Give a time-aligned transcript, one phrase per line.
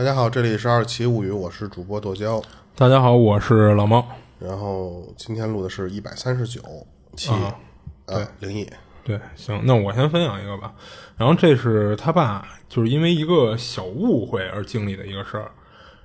[0.00, 2.42] 大家好，这里是二七物语，我是主播剁椒。
[2.74, 4.02] 大家好，我是老猫。
[4.38, 6.62] 然后今天录的是一百三十九
[7.14, 7.30] 期，
[8.06, 8.66] 对灵异。
[9.04, 10.72] 对，行，那我先分享一个吧。
[11.18, 15.50] 然后这是他爸，就是因为一个小误会而经历的一个事儿。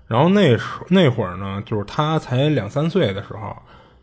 [0.08, 3.56] 然后那时那会儿呢，就是他才两三岁的时候，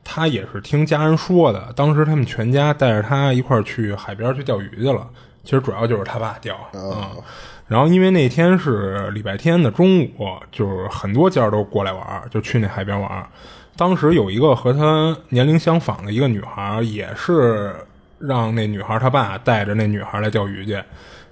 [0.03, 1.71] 他也是听家人说的。
[1.77, 5.07] 当时他们全家带着他一块儿去海边去钓鱼去了。
[5.45, 7.11] 其实主要就是他爸钓啊。
[7.69, 10.11] 然后因为那天是礼拜天的中午，
[10.51, 13.27] 就是很多家都过来玩，就去那海边玩。
[13.77, 17.75] 当时有一个和他年龄相仿的一个女孩，也是
[18.19, 20.83] 让那女孩她爸带着那女孩来钓鱼去。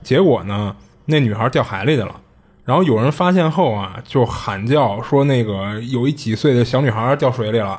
[0.03, 2.17] 结果呢，那女孩掉海里去了。
[2.65, 7.79] 然后有人发现后啊，就喊叫说那个有一几岁的小女孩掉水里了。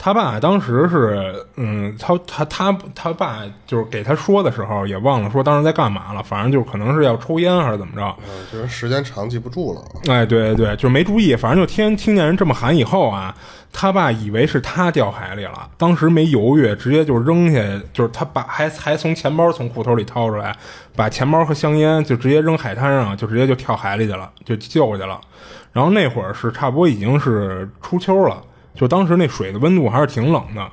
[0.00, 9.82] 他爸当时是，嗯，他他他他爸就是给他说的时候也忘了说当时在干嘛了，反正就可能是要抽烟还是怎么着，嗯，就是时间长记不住了。
[10.08, 13.34] 哎，对对对，就是没注意，反正就听听见人这么喊以后啊，
[13.72, 17.60] 他爸以为是他掉海里了，当时没犹豫，直接就扔下，
[17.92, 20.56] 就是他爸还还从钱包从裤头里掏出来，
[20.94, 25.20] 把钱包和香烟就直接扔海滩上，就直接就跳海里去了，就救去了。
[25.72, 28.40] 然后那会儿是差不多已经是初秋了。
[28.78, 30.66] 就当时那水的温度还是挺冷的，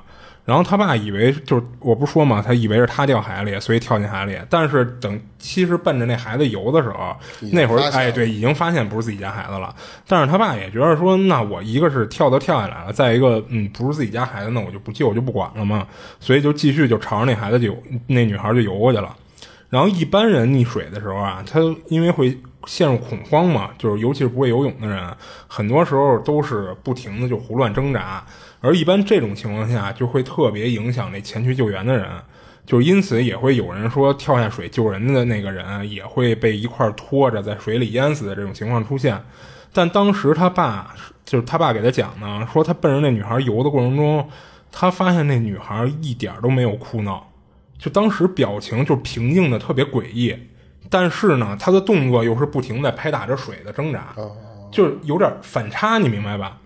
[0.46, 4.38] 然后他爸以为就是我不说嘛，他以为是他掉海里，所以跳进海里。
[4.48, 7.16] 但是等其实奔着那孩子游的时候，
[7.52, 9.74] 那会儿哎对，已经发现不是自己家孩子了。
[10.08, 15.88] 但是他爸也觉得说，那我一个是跳都跳下来了，再一个嗯不是自己家孩子，那我就不救就不管了嘛，
[16.20, 19.16] 所以就继续就朝着那孩子就那女孩就游过去了。
[19.76, 21.60] 然后一般人溺水的时候啊，他
[21.90, 22.38] 因为会。
[22.68, 25.16] 陷入恐慌嘛，就是尤其是不会游泳的人，
[25.48, 28.26] 很多时候都是不停的就胡乱挣扎，
[28.60, 32.10] 而一般这种情况下就会特别影响那前去救援的人，
[32.66, 39.24] 就是因此也会有人说跳下水救人的那个人也会被一块拖着在水里淹死的这种情况出现。
[39.72, 44.28] 但当时他爸就是他爸给他讲呢，说他奔着那女孩游的过程中，
[44.72, 47.30] 他发现那女孩一点都没有哭闹，
[47.86, 50.36] 就当时表情就平静的特别诡异。
[50.90, 54.16] 但是呢，他的动作又是不停在拍打着水的挣扎，
[54.72, 56.58] 就是有点反差，你明白吧？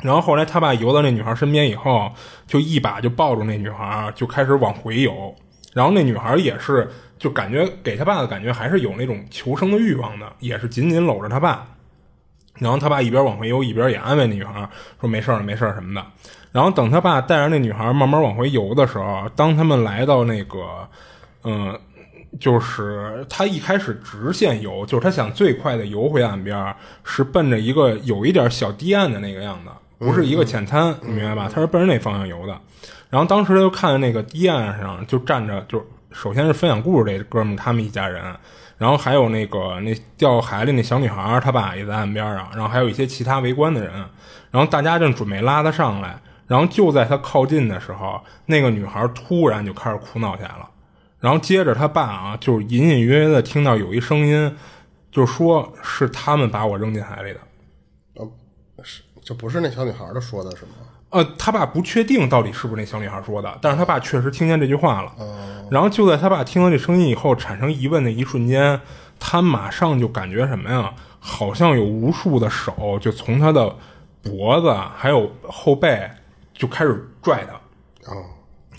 [0.00, 2.10] 然后后来他爸游到那女孩身边以后，
[2.44, 5.32] 就一把就抱住那女孩，就开始往回游。
[5.74, 11.68] 然后那女孩也是，就感觉给他爸的感觉还是有那种求生的欲望的，也是紧紧搂着他爸。
[12.58, 14.68] 然后他爸一边往回游，一边也安慰那女孩
[15.00, 16.04] 说：“没事儿，没事儿什么的。”
[16.52, 20.88] 然后等他爸带着那女孩慢慢往回游的时候，当他们来到那个，
[21.42, 21.78] 嗯。
[22.40, 26.74] 就是他一开始直线游，就是他想最快的游回岸边，
[27.04, 31.50] 是奔着一个有一点小堤岸的那个样子，不是一个浅滩，你明白吧？
[31.52, 32.58] 他是奔着那方向游的。
[33.10, 38.22] 然后当时他就看见那个堤岸上就站着，就首先是分享故事这哥们他们一家人，
[38.78, 43.92] 然后还有那个那掉海里那小女孩，他爸也在岸边上，然后还有一些其他围观的人，
[44.50, 50.68] 然后大家正准备拉他上来，然后就在他靠近的时候，那个女孩突然就开始哭闹起来了。
[51.18, 54.56] 然后接着他爸啊，就是隐隐约约的听到有一声音，
[55.10, 57.40] 就说是他们把我扔进海里的。
[58.14, 58.30] 呃，
[58.82, 60.72] 是，这不是那小女孩的说的是吗？
[61.10, 65.12] 呃，他爸不确定到底是不是那小女孩说的，但是他爸确实听见这句话了。
[65.70, 68.80] 然后就在他爸听到这声音以后，产生疑问的一瞬间，
[69.20, 70.92] 他马上就感觉什么呀？
[71.20, 73.76] 好像有无数的手就从他的
[74.22, 76.10] 脖子还有后背
[76.62, 77.54] 就开始拽他。
[78.12, 78.16] 啊，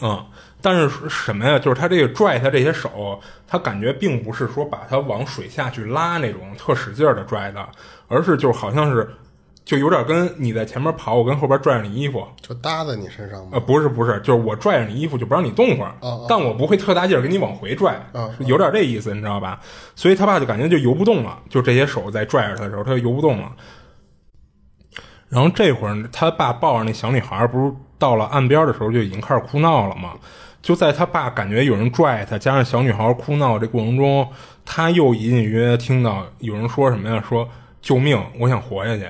[0.01, 0.25] 嗯。
[0.65, 1.59] 但是什么呀？
[1.59, 7.67] 就是他这个拽他这些手，他感觉并不是说把他往水下去拉那种特使劲的拽的，
[8.07, 9.05] 而是就好像是，
[9.65, 13.49] 就有点跟你在前面跑，我跟后边拽着你衣服，就搭在你身上吗？
[13.51, 15.93] 呃，不是不是，就是我拽着你衣服，就不让你动会儿，
[16.29, 18.01] 但我不会特大劲儿给你往回拽，
[18.47, 19.59] 有点这意思，你知道吧？
[19.97, 23.51] 所以他爸就感觉就游不动了，就这些手在拽着他的时候，他就游不动了。
[25.33, 30.13] 然后这会儿他爸抱着那小女孩，不是到了岸边的时候就已经开始哭闹了吗？
[30.61, 34.29] 就在他爸感觉有人拽他，加上小女孩哭闹这过程中，
[34.63, 37.23] 他又隐隐约约听到有人说什么呀？
[37.27, 37.49] 说
[37.81, 39.09] 救命，我想活下去。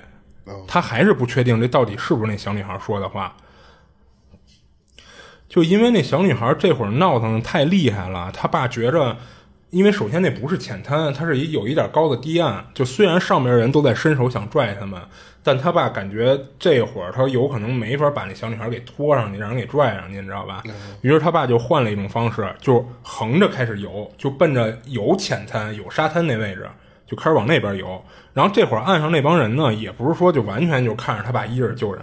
[0.65, 3.35] 他还是不确定这到底是不是那小女孩说的话。
[5.49, 9.17] 就因为那小女孩这会儿闹腾太厉害了，他爸觉着。
[9.69, 12.63] 因为首先那不是浅滩，它是一有一点高的堤岸。
[12.75, 15.01] 就虽然上面人都在伸手想拽他们，
[15.43, 20.63] 但他爸感觉这会儿他有可能没法把那小女孩给拖上去，让人给拽上去，你知道吧？
[21.01, 26.65] 于是他爸就换了一种方式，就横着开始游，就奔着有浅滩、有沙滩那位置
[27.05, 28.01] 就开始往那边游。
[28.33, 32.01] 然后这会儿岸上那帮人呢，也不是说就完全就看着他爸一人救人，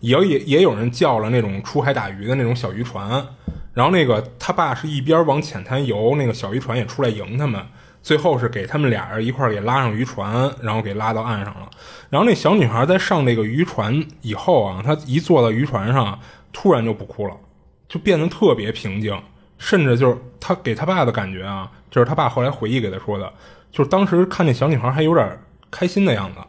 [0.00, 3.24] 也也也有人叫了那种出海打鱼的那种小渔船。
[3.72, 7.64] 然后那个他爸是一边往浅滩游，那个小渔船也出来迎他们。
[8.02, 11.68] 最后是给他们俩人一块儿给拉上渔船，然后给拉到岸上了。
[12.08, 16.18] 然后那小女孩在上这个渔船以后啊，她一坐到渔船上，
[16.52, 17.36] 突然就不哭了，
[17.88, 19.16] 就变得特别平静，
[19.58, 23.32] 甚至就是她给她爸的感觉啊，就是她爸后来回忆给她说的，
[23.70, 25.38] 就是当时看那小女孩还有点
[25.70, 26.40] 开心的样子。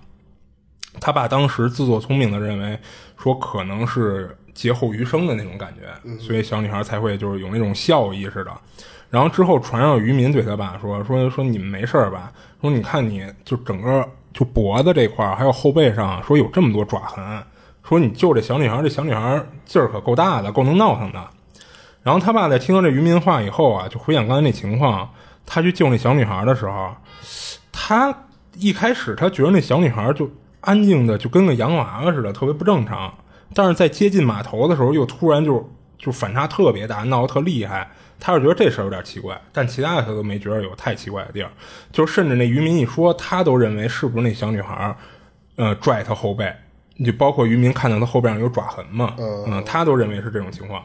[1.00, 2.78] 他爸当时自作聪明的认为
[3.18, 8.52] 说可能是劫后余生的那种感觉，所以小女孩才会就是有那种笑意似的。
[9.12, 12.32] 然后之后船上渔民对他爸说说说你们没事吧？
[12.60, 14.04] 说你看你就整个
[14.34, 17.44] 就脖子这块儿还有后背上说有这么多爪痕，
[17.84, 21.24] 说你救这小女孩，这小女孩劲儿可够大的，够能闹腾的。
[22.02, 25.08] 然后他爸在听到这渔民话以后啊，就回想刚才那情况，
[25.46, 26.96] 他去救那小女孩的时候，
[27.72, 28.12] 他
[28.56, 30.28] 一开始他觉得那小女孩就。
[30.64, 33.12] 安静的就跟个洋娃娃似的，特别不正常。
[33.52, 35.68] 但是在接近码头的时候，又突然就
[35.98, 37.90] 就反差特别大，闹得特厉害。
[38.22, 41.52] 他是觉得这事儿有点奇怪，但其他的他都没觉得有太奇怪的地儿。
[41.92, 44.96] 就甚至那渔民一说，他都认为是不是那小女孩
[45.58, 46.50] 呃，拽他后背。
[47.04, 50.84] 就包括渔民看到他后背上有爪痕嘛，嗯，他都认为是这种情况。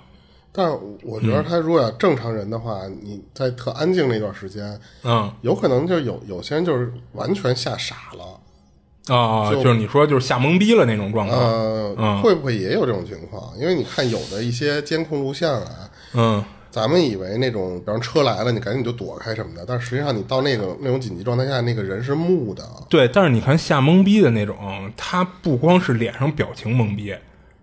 [0.50, 9.14] 但是我觉得他如果要正常人的话，你在特安静那段时间，嗯，有可能就有有些人就是完全吓傻了。
[9.14, 13.52] 啊，就是你说就是吓懵逼了那种状况，呃，会不会也有这种情况？
[13.58, 16.44] 因为你看有的一些监控录像啊，嗯，
[16.76, 22.62] 咱们以为那种，比方车来了，你赶紧就躲开什么的，但实际上你到那个那种紧急状态下，那个人是木的。
[22.90, 27.14] 对，但是你看吓懵逼的那种，他不光是脸上表情懵逼，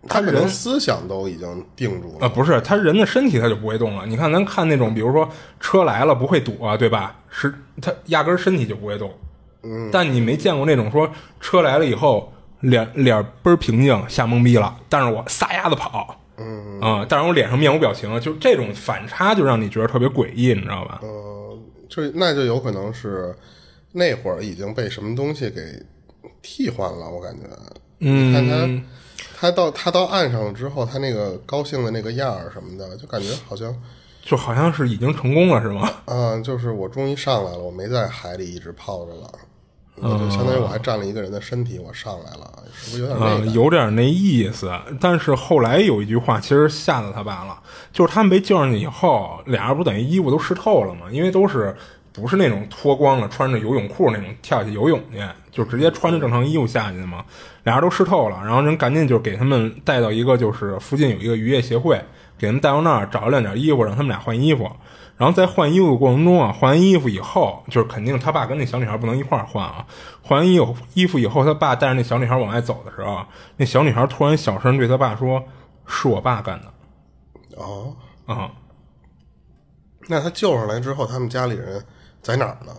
[0.10, 2.26] 他可能思想都已经定住了。
[2.26, 4.04] 啊，不是，他人的身体他就不会动了。
[4.08, 5.30] 你看咱看那种，比如说
[5.60, 7.16] 车来了不会躲，对吧？
[7.30, 9.14] 是他压根身体就不会动。
[9.62, 11.08] 嗯但你没见过那种说
[11.40, 21.00] 车来了以后脸脸倍儿平静吓懵逼了，但是我撒丫子跑，嗯啊，但是我脸上面无表情，就这种反差就让你觉得特别诡异，你知道吧？
[21.04, 21.60] 嗯，
[21.90, 23.36] 就那就有可能是
[23.92, 25.62] 那会儿已经被什么东西给
[26.42, 27.48] 替换了，我感觉。
[28.00, 28.84] 嗯，看他
[29.40, 33.74] 他到他到岸上了之后，他那个高兴的那个样儿什么的，就感觉好像
[34.24, 35.90] 就好像是已经成功了，是吗？
[36.06, 39.32] 啊，就是我终于上来了，我没在海里一直泡着了。
[40.02, 43.46] 就相当于我还占了一个人的身体，我上来了，是不是有点那个？
[43.52, 44.72] 有点那意思。
[45.00, 47.58] 但是后来有一句话，其实吓到他爸了，
[47.92, 51.06] 就是他们被救上去以后，俩人不等于衣服都湿透了吗？
[51.12, 51.76] 因为都是
[52.12, 55.20] 不是那种脱光了穿着游泳裤那种跳下去游泳去，
[55.52, 57.24] 就直接穿着正常衣服下去的嘛。
[57.64, 62.04] 俩人都湿透了，然后人赶紧就给他们带到一个就是附近有一个渔业协会，
[62.38, 64.70] 给他们带到那儿找了两件衣服，让他们俩换衣服。
[65.16, 69.86] 然后在换衣服的过程中啊，换完衣服以后，就是肯定他爸跟那小女孩不能一块儿换啊。
[70.24, 73.24] 换完衣服衣服以后，他爸带着那小女孩往外走的时候，
[73.58, 75.44] 那小女孩突然小声对他爸说
[75.86, 76.74] ：“是我爸干的。”
[77.62, 77.96] 哦，
[78.26, 78.52] 啊，
[80.08, 81.86] 那他救上来之后，他们家里人
[82.22, 82.74] 在哪儿呢？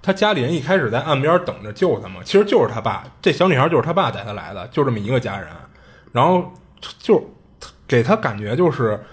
[0.00, 5.48] 他家里人一开始在岸边等着救他嘛，其实就是他爸，这小女孩就是他爸带他来的，就这么一个家人。
[6.12, 6.50] 然后
[6.98, 7.22] 就
[7.86, 9.04] 给他感觉就是。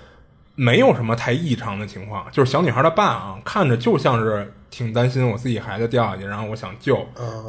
[0.55, 6.95] 没有什么太异常的情况，就是小女孩的爸啊，看着就像是挺担心我自己孩子掉下去，然后我想救，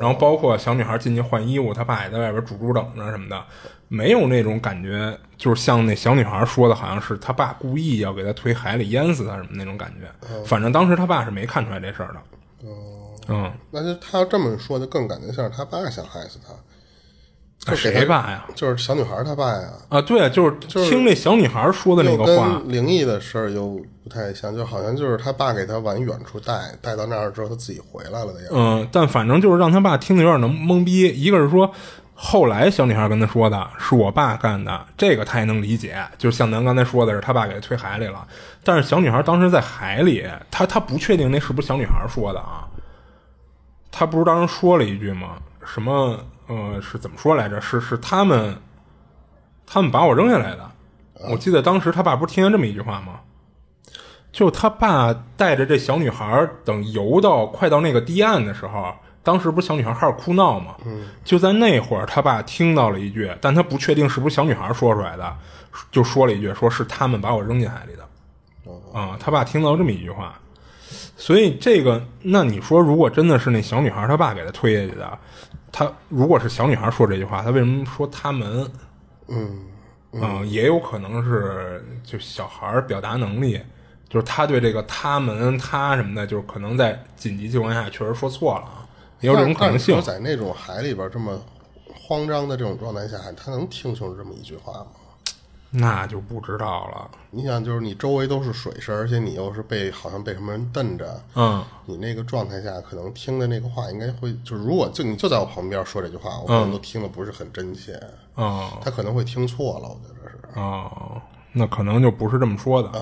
[0.01, 3.45] 然后包括小女孩进去换衣服，她爸也在外边煮煮等着什么的，
[3.89, 10.29] 没有那种感觉，就是像那小女孩说的，好像是她爸故意要给她推海里淹死她什么那种感觉。
[10.45, 12.23] 反正当时她爸是没看出来这事儿的。
[13.29, 16.53] 嗯，那就他要这么说，就更感觉像是他爸想害死他。
[17.77, 18.45] 谁爸呀？
[18.57, 19.69] 就是小女孩她爸呀！
[19.89, 28.55] 啊，对啊，就是听那小女孩说的那个话，灵异的事儿又不太像，就好像就是他爸给他往远处带，带到那儿之后他自己回来了的样子。
[28.55, 31.03] 嗯，但反正就是让他爸听的有点能懵逼。
[31.09, 31.73] 一个是说，
[32.15, 35.97] 后来小女孩跟他说的是我爸干的，这个他也能理解。
[36.19, 38.27] 就像咱刚才说的是他爸给他推海里了，
[38.65, 42.67] 但是小女孩当时在海里，他他不确定那是不是小女孩说的啊？
[43.93, 45.37] 他不是当时说了一句吗？
[45.65, 46.19] 什么？
[46.49, 47.61] 呃，是怎么说来着？
[47.61, 48.57] 是是他们，
[49.67, 50.71] 他们把我扔下来的。
[51.31, 53.21] 我记得当时他爸不是听见这么一句话吗？
[54.33, 60.75] 就他爸带着这小女孩，等游到快到那个堤岸的时候，当时不是小女孩开始哭闹吗？
[60.85, 65.37] 嗯，就在那会儿，他爸听到了一句，但他不确定是不是小女孩说出来的，
[65.91, 68.09] 就说了一句，说是他们把我扔进海里的。
[68.93, 70.35] 啊，他爸听到这么一句话，
[71.17, 75.19] 所以这个，那你说，如果真的是那小女孩他爸给他推下去的？
[75.73, 78.71] 他如果是小女孩说这句话，他为什么说他们？
[79.29, 79.65] 嗯
[80.13, 83.59] 嗯，也有可能是就小孩表达能力，
[84.11, 88.87] 就是他对这个他们他什么的，就是可能在紧急情况下确实说错了啊，
[89.21, 89.99] 也有这种可能性。
[90.03, 91.41] 在那种海里边这么
[91.95, 94.87] 慌张的这种状态下，他能听清楚这么一句话吗？
[95.75, 97.11] 那就不知道了。
[97.31, 107.95] 你想，就是你周围都是水声，而且你又是被好像被什么人瞪着，嗯你那个状态下，可能听的那个话应该会，就是如果就你就在我旁边说这句话，我可能都听的不是很真切，
[108.35, 110.39] 啊他可能会听错了，我觉得是。
[110.61, 111.21] 哦，
[111.53, 112.89] 那可能就不是这么说的。
[112.91, 113.01] 啊、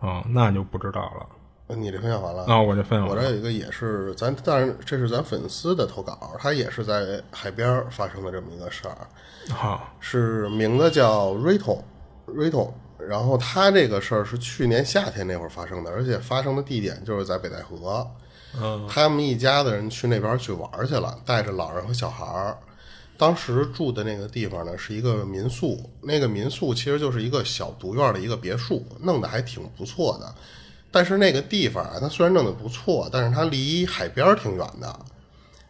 [0.00, 1.26] 哦，那就不知道了。
[1.76, 3.22] 你这分享完了那我这分享完了。
[3.22, 9.06] 我这有一个也是咱，当然这是咱粉丝的投稿，他也是在海边发生的这么一个事儿，
[9.50, 11.82] 好，是名字叫 Rito
[12.26, 18.06] Rito，然后他这个事儿是去年夏天那会儿发生的，而且发生的地点就是在北戴河。
[18.58, 22.56] 嗯他们一家子人去那边去玩去了，带着老人和小孩儿。
[23.18, 30.34] 当时住的那个地方呢是一个民宿，那个民宿其实就是一个小独院的一个别墅，弄得还挺不错的。
[30.90, 34.98] 但是那个地方啊，它虽然弄得不错，但是它离海边儿挺远的，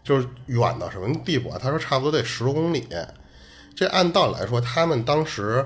[0.04, 1.58] 就是远到什么地步啊？
[1.60, 2.86] 他说差不多得十多公里。
[3.74, 5.64] 这按道理来说，他们当时，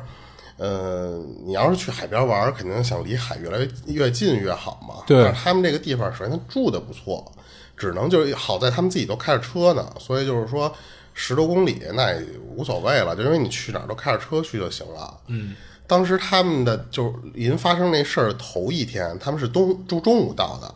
[0.58, 5.02] 呃，你要是去海边玩，肯定想离海越来越越近越好嘛。
[5.06, 7.32] 对但是他们这个地方，首先他住的不错，
[7.76, 10.70] 只能就是好在他们自己都开着车呢，所以就是说
[11.14, 15.18] 十多公里那也无所谓了，就因为你去哪儿都开着车去就行了。
[15.28, 15.54] 嗯，
[15.92, 20.74] 当时他们的就是临发生那事儿头一天，他们是东中中午到的，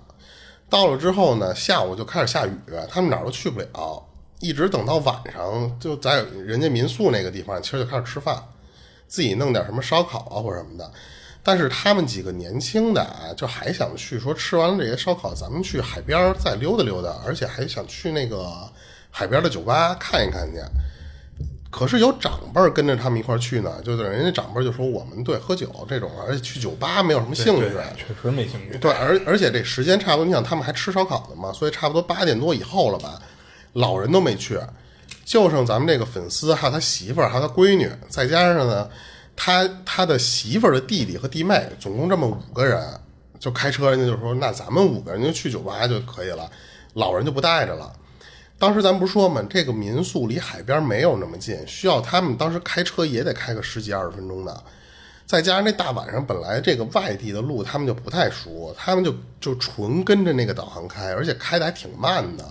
[0.68, 2.54] 到了之后呢，下午就开始下雨，
[2.86, 4.06] 他们哪儿都去不了，
[4.40, 8.36] 一直等到晚上，就在人家民宿那个地方，其实就开始吃饭，
[9.08, 10.92] 自己弄点什么烧烤啊或者什么的。
[11.42, 18.70] 但是他们几个年轻的啊，就还想去说吃完了这些烧烤，咱们去海边儿再溜达溜达，而且还想去那个
[19.10, 20.60] 海边的酒吧看一看去。
[21.70, 27.68] 可是有长辈儿跟着他们一块儿去呢，就是人家长辈儿就说我们对喝酒这种，而且去酒吧没有什么兴趣。
[27.96, 28.78] 确实没兴趣。
[28.78, 33.20] 对，而而且这时间差不多，你想他们还吃烧烤呢嘛，所以差不多八点多以后了吧，
[33.74, 34.58] 老人都没去，
[35.24, 38.88] 就剩咱们这个粉丝还有他媳妇儿还有他闺女，再加上呢，
[39.34, 42.80] 他他的媳妇儿的弟弟和弟妹，总共这么五个人，
[43.38, 46.48] 就开车，人家就说那咱们五个人就去酒吧就可以了，
[46.94, 47.92] 老人就不带着了。
[48.58, 54.64] 当时咱不是说嘛，这个民宿离海边没有那么近，需要他们当时开车也得开个十几二十分钟的。
[55.26, 62.44] 再加上那大晚上本来这个外地的路他们就不太熟，他们就就纯跟着那个导航开，而且开的还挺慢的。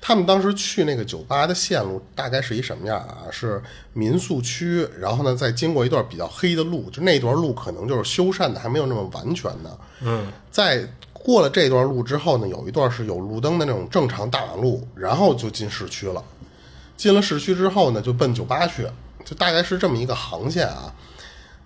[0.00, 3.24] 他们当时去那个酒吧的线路大概是一什么样啊？
[3.30, 3.62] 是
[3.94, 9.78] 民宿区，然后呢再经过一段比较黑的路，就那段路可能就是修缮的还没有那么完全呢。
[10.02, 10.86] 嗯，在
[11.24, 16.22] 过了这段路之后呢，有一段是有路灯的那种正常大马路，然后就进市区了。
[16.98, 18.86] 进了市区之后呢，就奔酒吧去，
[19.24, 20.92] 就大概是这么一个航线啊。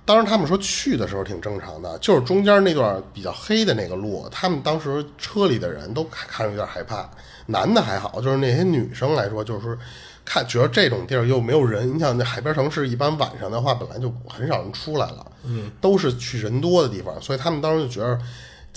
[0.04, 7.10] 当时他们说去的时候挺正常的，就是中间那段比较黑的那个路，他们当时车里的人都看看着有点害怕，
[7.46, 9.76] 男的还好，就是那些女生来说，就是
[10.24, 18.16] 看觉得这种地儿又没有人，你想那海边城市一般晚上的话本来就很少人出来了，嗯，都是去人多的地方，所以他们当时就觉得。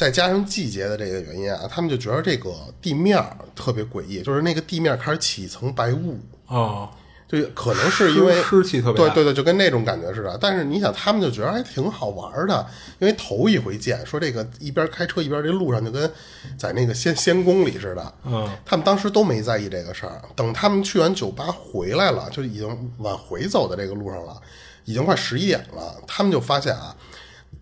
[0.01, 3.23] 再加上季节的这个原因啊，他们就觉得这个地面
[3.55, 6.89] 特别诡异，就是那个地面开始起一层白雾，哦，
[7.29, 10.35] 就可能是因为湿湿气特别对对对，就跟那种感觉似的。
[10.41, 12.65] 但是你想，他们就觉得还挺好玩的，
[12.97, 16.11] 因为头一回见，说这个一边开车一边这路上就跟
[16.57, 18.13] 在那个仙仙宫里似的。
[18.25, 20.19] 嗯，他们当时都没在意这个事儿。
[20.35, 24.41] 等他们去完酒吧回来了，就已经往回走的这个路上了，
[24.85, 25.93] 已经快十一点了。
[26.07, 26.95] 他们就发现啊，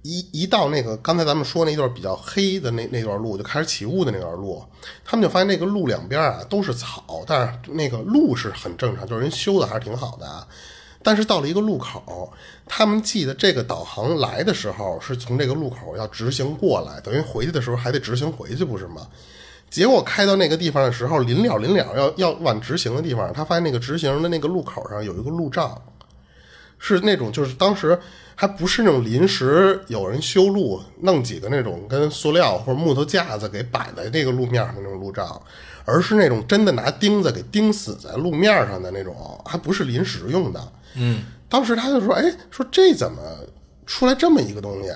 [0.02, 4.64] 一一到那个刚才咱们说那段比较黑的那那段路，就开始起雾的那段路，
[5.04, 10.48] 他们就发现那个路两边啊都是草，但是那个路是很正常，就是人修的还是挺好的。
[11.02, 12.32] 但是到了一个路口，
[12.66, 19.08] 他们记得这个导航来的时候是从这个路口要直行过来，等于回去的时候还得直行回去，不是吗？
[19.70, 25.80] 结果开到那个地方的时候，临了临了要要往直行的地方，他发现那个直行的那个路口上有一个路障，
[26.80, 28.00] 是那种就是当时
[28.34, 35.40] 还不是那种临时有人修路弄几个那种跟塑料或者木头架子给摆在这个路面上的那种路障，
[35.86, 40.72] 而是那种真的拿钉子给钉死在路面上的那种，还不是临时用的。
[40.96, 43.22] 嗯，当时他就说：“哎，说这怎么
[43.86, 44.90] 出来这么一个东西？”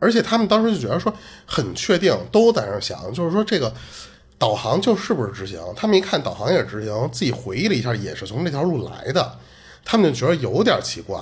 [0.00, 1.12] 而且他们当时就觉得说
[1.44, 3.72] 很确定，都在那儿想，就是说这个
[4.38, 5.60] 导航就是不是直行？
[5.74, 9.38] 他们一看导航也是直行，自己回忆了一下，也是从这条路来的，
[9.90, 11.18] 他们就觉得有点奇怪。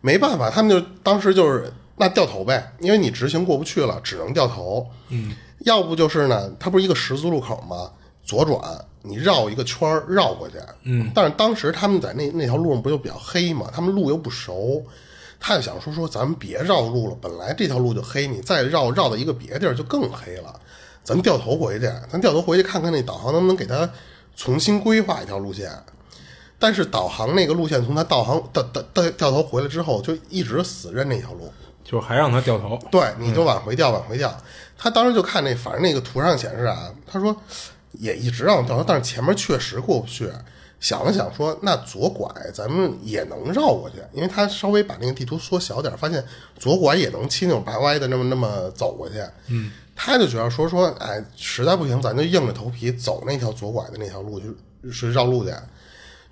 [0.00, 4.84] 没办法，他们就当时就是那掉头呗，因为你直行过不去了，只能掉头。
[5.10, 7.88] 嗯，要不就是呢，它不是一个十字路口吗？
[8.24, 8.60] 左转，
[9.02, 10.56] 你绕一个圈儿绕过去。
[10.82, 14.84] 嗯，但是当时他们在那那条路上不就比较黑嘛，他们路又不熟，
[15.38, 20.60] 他就想说说咱们别绕路了，本来这条路就黑，你再绕绕到一个别地儿就更黑了，
[21.02, 23.88] 咱掉头回去，咱掉头回去看看那导航能不能给他
[24.36, 25.70] 重新规划一条路线。
[26.58, 31.52] 但是导航那个路线从他导航掉掉掉掉头回来之后，就一直死认那条路。
[31.84, 32.78] 就还让他掉头。
[32.90, 34.34] 对，你就往回调，往回调。
[34.78, 37.36] 他当时就看那，反正那个图上显示啊，他说
[37.92, 40.30] 也一直让我掉头，但是前面确实过不去。
[40.80, 46.22] 想了想说，那左拐咱们也能绕过去，因为他稍微把那个地图缩小点，发现
[46.58, 49.22] 左拐也能七扭八歪的那么那么走过去。
[49.48, 54.46] 嗯，他就觉得说说，哎，实在不行，咱就硬着头皮走那条左拐的那条路，去
[54.90, 55.50] 是绕路去。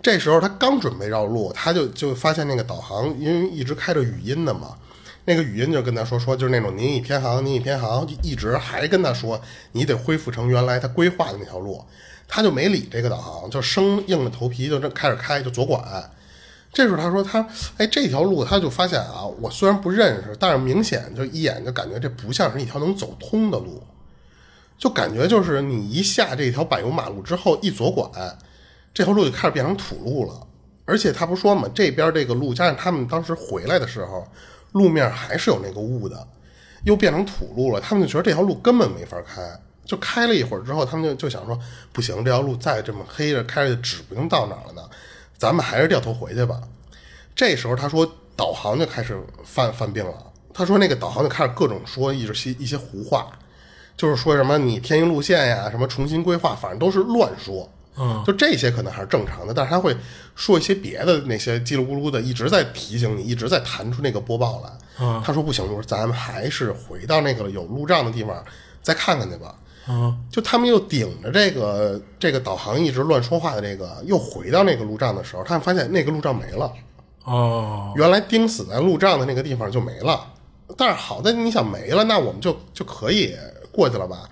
[0.03, 4.77] 这时候他刚准备绕路，他就就发现那个导航因为一直开着语音的嘛。
[5.25, 9.41] 那个语音就跟他说说，就是那种您已偏航，您已偏航，一直还跟他说，
[9.71, 11.81] 你得恢复成原来他规划的那条路，
[12.27, 15.81] 他就没理这个导航，就生硬着头皮就这开始开，就左拐。
[16.73, 23.81] 这时候他说他，哎，这条路他就发现啊，我虽然不认识，但是明显就一眼就感觉这不像是一条能走通的路，
[24.77, 28.11] 就感觉就是你一下这条柏油马路之后一左拐，
[28.95, 30.47] 这条路就开始变成土路了。
[30.85, 34.27] 而且他不说嘛，这边这个路加上他们当时回来的时候。
[34.73, 36.27] 路面还是有那个雾的，
[36.85, 37.79] 又变成土路了。
[37.79, 39.43] 他们就觉得这条路根本没法开，
[39.85, 41.61] 就开了一会儿之后，他们就就想说，
[41.93, 44.81] 不行，这条路再这么黑着开着，指不定到哪了呢。
[45.37, 46.59] 咱们还是掉头回去吧。
[47.37, 50.33] 这时候他说，导航就开始犯犯病了。
[50.55, 53.31] 他说那个导航就开始各种说一些一些胡话，
[53.95, 57.69] 就是说什么你偏移路线呀，什么重新规划，反正都是乱说。
[57.97, 59.95] 嗯，就这些可能还是正常的，但是他会
[60.35, 64.71] 说一些别的那些叽里咕噜的，一直在提醒你，一直在弹出那个播报来。
[64.99, 68.43] 嗯，他说不行，我说咱们还是回到那个有路障的地方
[68.81, 69.55] 再看看去吧。
[69.89, 76.73] 嗯，就他们又顶着这个这个导航一直乱说话的这个，又回到那个路障的时候，他们发现那个路障没了。
[77.25, 80.27] 哦，原来钉死在路障的那个地方就没了。
[80.79, 83.37] 但是好在你想没了，那我们就就可以
[83.71, 84.29] 过去了吧？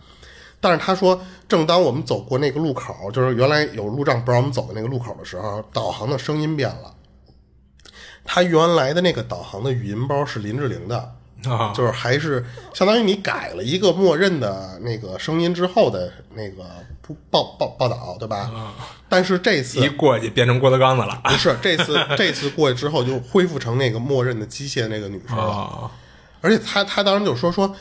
[0.62, 6.94] 但是他说，正当我们走过那个路口，就是原来有路障不让我们走的那个路口的时候，导航的声音变了。
[8.24, 11.14] 他原来的那个导航的语音包是林志玲的
[11.46, 12.44] 啊，就是还是
[12.74, 16.64] 相当于你改了一个默认的那个声音之后的那个
[17.30, 18.50] 报报报道，对吧？
[19.08, 25.90] 但是这次一过去变成郭德纲的了，不是这次 这次过去之后就恢复成那个默认的机械那个女生了，
[26.42, 27.74] 而且他他当时就说说。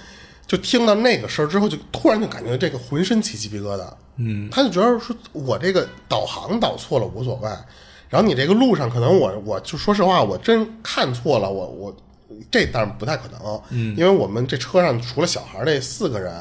[0.49, 3.83] 就听到那个声儿之后，就突然就感觉这个浑身起鸡皮疙瘩。
[4.17, 7.47] 嗯，他就觉得说，我这个导航导错了无所谓，
[8.09, 11.95] 然后你这个路上可能我我就说实话，我真看错了，我我
[12.49, 13.61] 这当然不太可能。
[13.69, 16.33] 嗯，因为我们这车上除了小孩那四个人，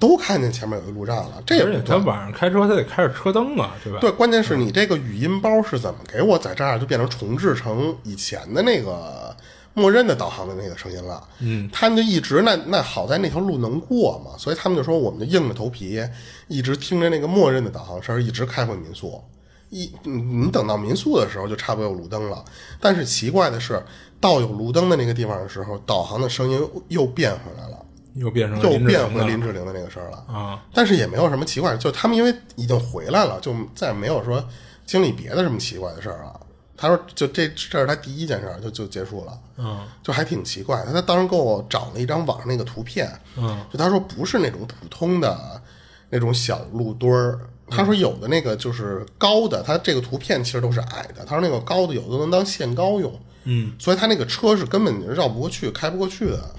[0.00, 1.40] 都看见前面有一路障了。
[1.46, 4.00] 这而且他晚上开车，他得开着车灯啊，对吧？
[4.00, 9.32] 对，关键是你这个语音包是怎么给我在这儿就变成重置成以前的那个。
[9.74, 16.02] 默认的导航的那个声音了，嗯，他们就一直那那好在那条路能过嘛，所以他们就说我们就硬着头皮
[16.48, 19.22] 一直听着那个默认的导航声，一直开回民宿。
[19.70, 22.42] 一你等到民宿的时候，就差不多有路灯了。
[22.80, 23.82] 但是奇怪的是，
[24.18, 27.76] 到有路灯的那个地方的时候，导航的声音又变回来了，
[28.14, 30.64] 又变成又变回林志玲的那个声了啊。
[30.72, 34.42] 但是也没有什么奇怪，就他们因为已经回来了，就再没有说
[34.86, 36.40] 经历别的什么奇怪的事儿了。
[36.80, 39.36] 他说：“就这，这是他第一件事，就就结束了。
[39.56, 40.80] 嗯，就还挺奇怪。
[40.86, 45.60] 他他当时给我找了一张网上那个图片，嗯，就他说不是那种普通的
[46.08, 47.40] 那种小路墩儿。
[47.68, 51.24] 他说有的那个就是高的，他这个图片其实都是矮的。
[51.26, 53.12] 他说那个高的有的能当限高用，
[53.42, 56.54] 嗯，所以他那个车是根本绕不过去、开不过去的，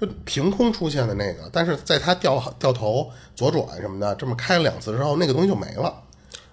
[0.00, 1.50] 就凭空出现的那个。
[1.52, 5.92] 但是在他掉掉头左转什么的，这么开了两次之后，那个东西就没了。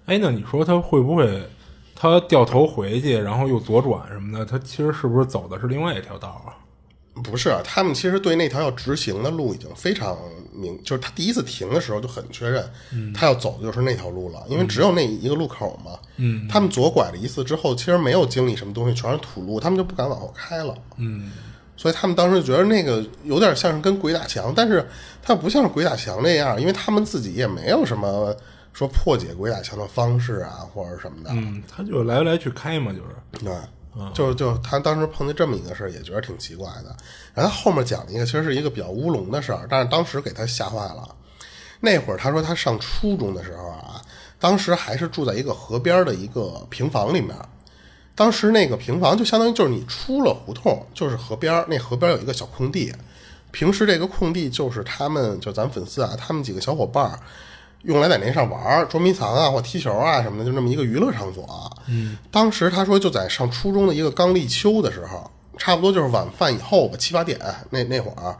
[0.07, 1.47] 哎，那你说他会不会？”
[2.01, 6.57] 他掉头回去，然后又左转什么的，他其实是不是走的是另外一条道啊？
[7.21, 10.17] 不是，他们其实对那条要直行的路已经非常
[10.51, 12.67] 明，就是他第一次停的时候就很确认，
[13.13, 15.91] 他要走的就是那条路了，因为只有那一个路口嘛。
[16.17, 20.73] 嗯，他们左拐了一次之后，其实没有经历什么东西，全是土路，他们就不敢往后开了。
[20.97, 21.29] 嗯，
[21.77, 24.83] 所以他们当时觉得那个有点像是跟鬼打墙，但是
[25.21, 28.35] 它不像是鬼打墙那样，因为他们自己也没有什么。
[28.73, 33.53] 说破解鬼打墙的方式啊，或者什么的，嗯，他就来来去开嘛，就是对，
[34.13, 36.95] 就就他当时碰见这么一个事儿，也觉得挺奇怪的。
[37.34, 41.15] 然后后面讲了一个，其实是一个比较乌龙的事儿，但是当时给他吓坏了。
[41.81, 44.01] 那会儿他说他上初中的时候啊，
[44.39, 47.36] 当时还是住在一个河边的一个平房里面。
[48.15, 52.93] 当时那个平房就相当于就是你出了胡同就是河边，那河边有一个小空地，
[53.51, 57.19] 平时这个空地就是他们就咱粉丝啊，他们几个小伙伴。
[57.84, 61.46] 用来在那上玩捉迷藏啊，或踢球啊什么的，就那么一个娱乐场所。
[61.88, 67.39] 嗯，当时他说就在上初中的一个刚立秋的时候，差不多就是晚饭以后吧，七八点
[67.70, 68.36] 那那会儿，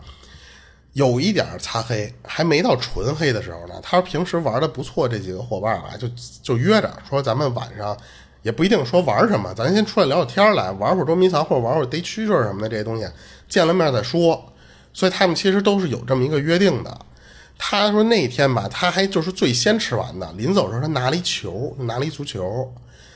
[0.94, 3.74] 有一点擦黑，还没到纯黑的时候呢。
[3.82, 6.08] 他说平时玩的不错，这几个伙伴啊，就
[6.44, 7.98] 就约着说咱们晚上
[8.44, 13.08] 也不一定说玩什么，咱先出来聊聊天来，玩会儿捉迷藏或者玩会儿逮蛐蛐什么的这些东西，
[13.50, 14.40] 见了面再说。
[14.94, 17.00] 所以他们其实都是有这么一个约定的。
[17.63, 20.34] 他说那天吧，他还就是最先吃完的。
[20.34, 22.74] 临走的时候，他拿了一球，拿了一足球。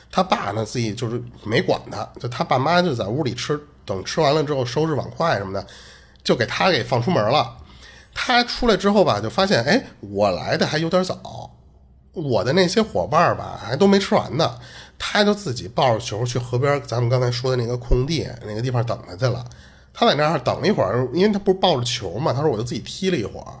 [0.08, 5.66] 他爸呢自己就是没管他，就他爸妈就在屋里吃，等吃完了之后收拾碗筷什么的，
[6.22, 7.56] 就给他给放出门了。
[8.14, 11.50] 他出来之后吧，就发现哎，我来的还有点早，
[12.12, 14.58] 我的那些伙伴吧还都没吃完呢。
[14.96, 19.44] 他就自己抱着球去河边，咱们刚才说的那个空地那个地方等他去了。
[19.92, 23.52] 他在那儿等了一会儿，因为他不是抱着球嘛，他说我就自己踢了一会儿。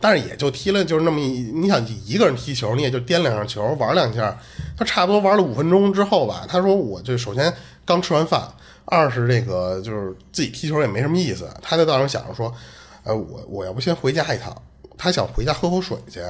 [0.00, 4.38] 但是也就踢了，就是那么一，你想一个人踢球，你也就颠两下球，玩两下。
[4.76, 7.52] 他差不多玩了五分钟之后吧，他说：“我就首先
[7.84, 8.48] 刚吃完饭，
[8.84, 12.54] 二是这个就是自己踢球也没什么意思。”他就当时想着说
[13.02, 14.56] ：“呃，我我要不先回家一趟？
[14.96, 16.20] 他想回家喝口水去。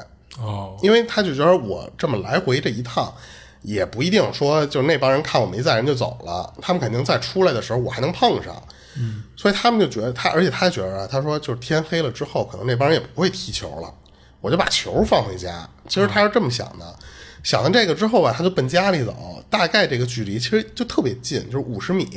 [0.41, 3.13] 哦，因为他就觉得我这么来回这一趟，
[3.61, 8.55] 也不一定说就那帮人看我没在人就走了，他们肯定在出来的时候我还能碰上。”
[8.99, 13.95] 嗯，所以他们就觉得他，而且他觉得啊，他说就是天黑了之后，可能那帮人也不会踢球了，
[14.41, 15.69] 我就把球放回家。
[15.87, 16.99] 其实他是这么想的，
[17.43, 22.09] 想到这个之后吧，他就奔家里走，大概这个距离其实就特别近，就是五十米。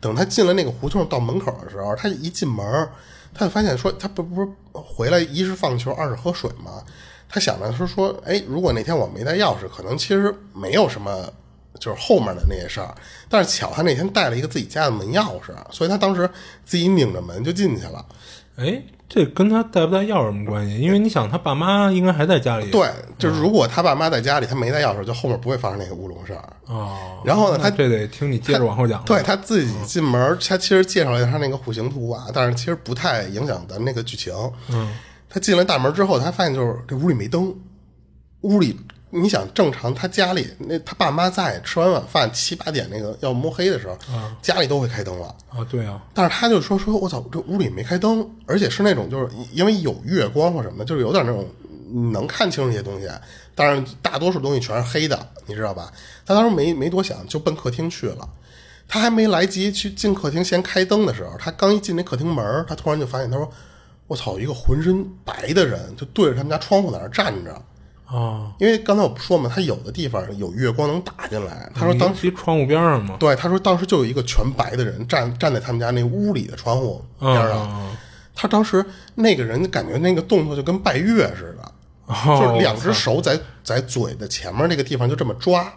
[0.00, 2.88] 等他进了那个胡同到门口的时候，他一进门，
[3.32, 6.82] 他就发现说，他不不是回来一是放球，二是喝水嘛？
[7.28, 11.32] 他想着说说，哎，如果那天我没带钥匙，可能其实没有什么。
[11.78, 12.94] 就是后面的那些事儿，
[13.28, 16.28] 但是巧他那天带了一个自己家的门钥匙，所以他当时
[16.64, 18.04] 自己拧着门就进去了。
[18.56, 20.78] 哎，这跟他带不带钥匙什么关系？
[20.78, 22.70] 因为你想，他爸妈应该还在家里。
[22.70, 26.44] 对，就是如果他爸妈在家里，他没带钥匙，就后面不会发生那个乌龙事儿。
[26.66, 27.22] 哦。
[27.24, 29.02] 然后呢，他这得听你接着往后讲。
[29.04, 34.34] 对他自己进门，他其实介绍了一下他那个户型图啊，但是其实不太影响咱那个剧情。
[34.68, 34.94] 嗯。
[35.30, 37.54] 他进了大门之后，他发现就是这屋里没灯，
[38.42, 38.78] 屋里。
[39.10, 43.98] 你想正常，他家里那他爸妈在吃完晚饭七八点那个要摸黑的时候，
[44.40, 45.64] 家里都会开灯了啊。
[45.68, 51.44] 对啊，但是他就说说，我操，这屋里没开灯，而且是那种就是因为有月光或什么的，就是有点那种
[52.12, 53.08] 能看清一些东西，
[53.54, 55.92] 但是大多数东西全是黑的，你知道吧？
[56.24, 58.28] 他当时没没多想，就奔客厅去了。
[58.86, 63.48] 他还没来及去进客厅先开灯的时候，他刚一进那客厅门，他突然就发现，他说
[64.06, 67.60] ：“我操，一个浑身白的人就对着他们家窗户在那站着。”
[68.10, 71.70] 啊，因为刚才我不说嘛，他有的地方有月光能打进来。
[71.74, 77.96] 他说当时窗户边上嘛，对，他说当时就有一个全白的人站站在他们家那屋里的窗户边上。
[78.34, 81.72] 他当时那个人感觉那个动作就跟拜月似的，
[82.24, 85.70] 就是两只手在在嘴的前面那个地方就这么抓，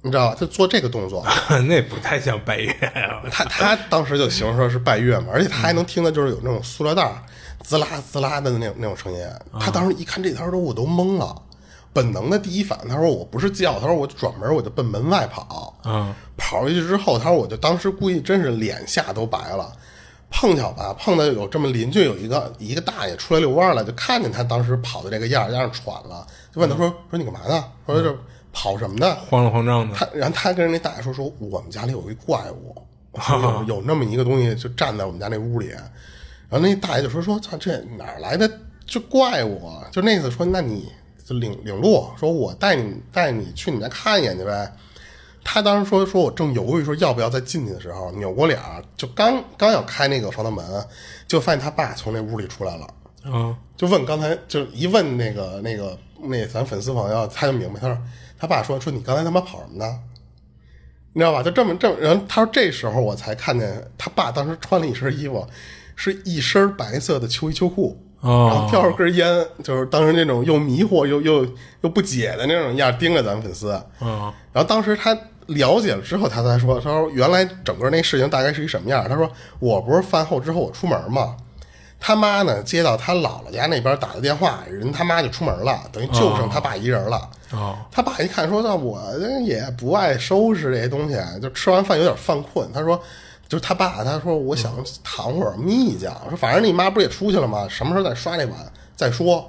[0.00, 0.36] 你知道吧？
[0.40, 1.22] 他做这个动作，
[1.68, 2.72] 那不太像拜月。
[2.72, 7.06] 啊他他当时就形容说是拜月嘛，而且他还能听到就是有那种塑料袋
[7.62, 9.18] 滋啦滋啦的那种那种声音。
[9.60, 11.42] 他当时一看这条都我都懵了。
[11.96, 15.74] 本能的第一反应，他说我不是叫，他说我转门，我就奔门外跑。
[15.86, 19.72] 嗯，跑回去之后，他说我就当时估计真是脸吓都白了。
[20.30, 27.64] 碰巧吧，碰到有这么邻居有一个一个大爷出来遛弯了，就看见他当时跑的这个样，加上喘了，就问他说说你干嘛呢？
[27.86, 28.14] 说这
[28.52, 29.16] 跑什么呢？
[29.30, 29.96] 慌了慌张的。
[29.96, 32.76] 他然后他跟人那大爷说说我们家里有一怪物，
[33.40, 35.68] 有有那么一个东西就站在我们家那屋里。
[35.68, 35.80] 然
[36.50, 38.50] 后那大爷就说说操这哪来的
[38.84, 39.72] 这怪物？
[39.90, 40.92] 就那次说那你。
[41.26, 44.72] 就领领路，说我带你带你去你家看一眼去呗。
[45.42, 48.60] 他当时说说我正犹豫说要不要再进去的时候，扭过脸
[48.96, 50.64] 就刚刚要开那个防盗门，
[51.26, 52.86] 就发现他爸从那屋里出来了。
[53.24, 57.98] 啊，就问刚才就一问那个那个那咱粉丝朋友，他就明白，他说
[58.38, 59.98] 他爸说说你刚才他妈跑什么呢？
[61.12, 61.42] 你知道吧？
[61.42, 65.44] 就这么这么，然后他说这时候我才看见他爸当时穿了一身衣服，
[65.96, 68.00] 是一身白色的秋衣秋裤。
[68.26, 71.46] 然后叼着根烟，就是当时那种又迷惑又又
[71.82, 73.80] 又不解的那种样，盯着咱们粉丝。
[74.00, 79.08] 嗯，然后当时他了解了之后，他才说：“他说原来整个那事情大概是一什么样？
[79.08, 81.36] 他说我不是饭后之后我出门嘛，
[82.00, 87.30] 他妈呢接到他姥姥家那边打的电话，人他妈就出门了，等于就剩他爸一人了。
[87.52, 89.00] 哦，他爸一看说：那我
[89.44, 92.68] 也不爱收拾这些东西，就吃完饭有点犯困。
[92.72, 93.00] 他说。”
[93.48, 94.72] 就是他爸，他说我想
[95.04, 97.66] 躺会儿眯一觉，说反正你妈不是也出去了吗？
[97.68, 98.56] 什么时候再刷那碗
[98.96, 99.48] 再说，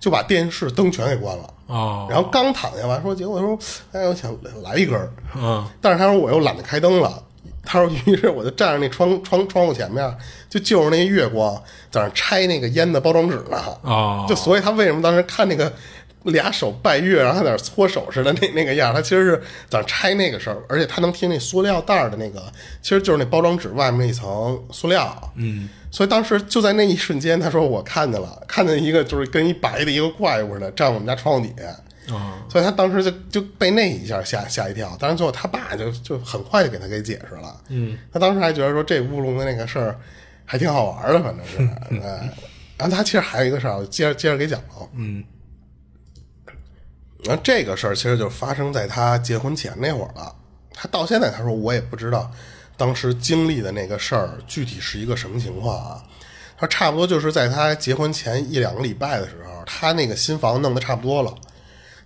[0.00, 1.54] 就把电视灯全给关了。
[1.66, 3.58] 哦，然后刚躺下完，说结果说，
[3.92, 5.10] 哎，我想来一根儿。
[5.36, 7.22] 嗯，但是他说我又懒得开灯了。
[7.64, 10.16] 他说，于是我就站在那窗窗窗户前面，
[10.48, 11.54] 就就着那月光
[11.90, 13.58] 在那拆那个烟的包装纸呢。
[13.82, 15.72] 哦，就所以他为什么当时看那个。
[16.30, 22.42] 俩手拜月，然后在那搓手似的那 那个样，他其实是在拆那个事儿，而且他能听那塑料袋的那个，
[22.82, 25.32] 其实就是那包装纸外面那一层塑料。
[25.36, 31.68] 嗯，所以当时就在那一瞬间，他说我看见了，看见一个就是跟一白的一个怪物似的站我们家窗户底下。
[32.14, 32.42] 啊。
[32.48, 34.96] 所以他当时就就被那一下吓吓一跳。
[35.00, 39.98] 当然最后他爸就就很快就给他给解释了，嗯，他当时还觉得说这乌龙的那个事儿
[40.44, 42.32] 还挺好玩的，反正是，哎，
[42.78, 45.24] 然后他其实还有一个事儿，我接着接着给讲了，嗯
[47.26, 50.34] 然后这个事儿其实就发生在他结婚前那会儿了。
[50.72, 52.30] 他到现在他说我也不知道
[52.76, 56.02] 当时经历的那个事儿具体是一个什么情况啊。
[56.58, 61.34] 他说差不多就是在他结婚前一两个礼拜的时候，他那个新房弄得差不多了，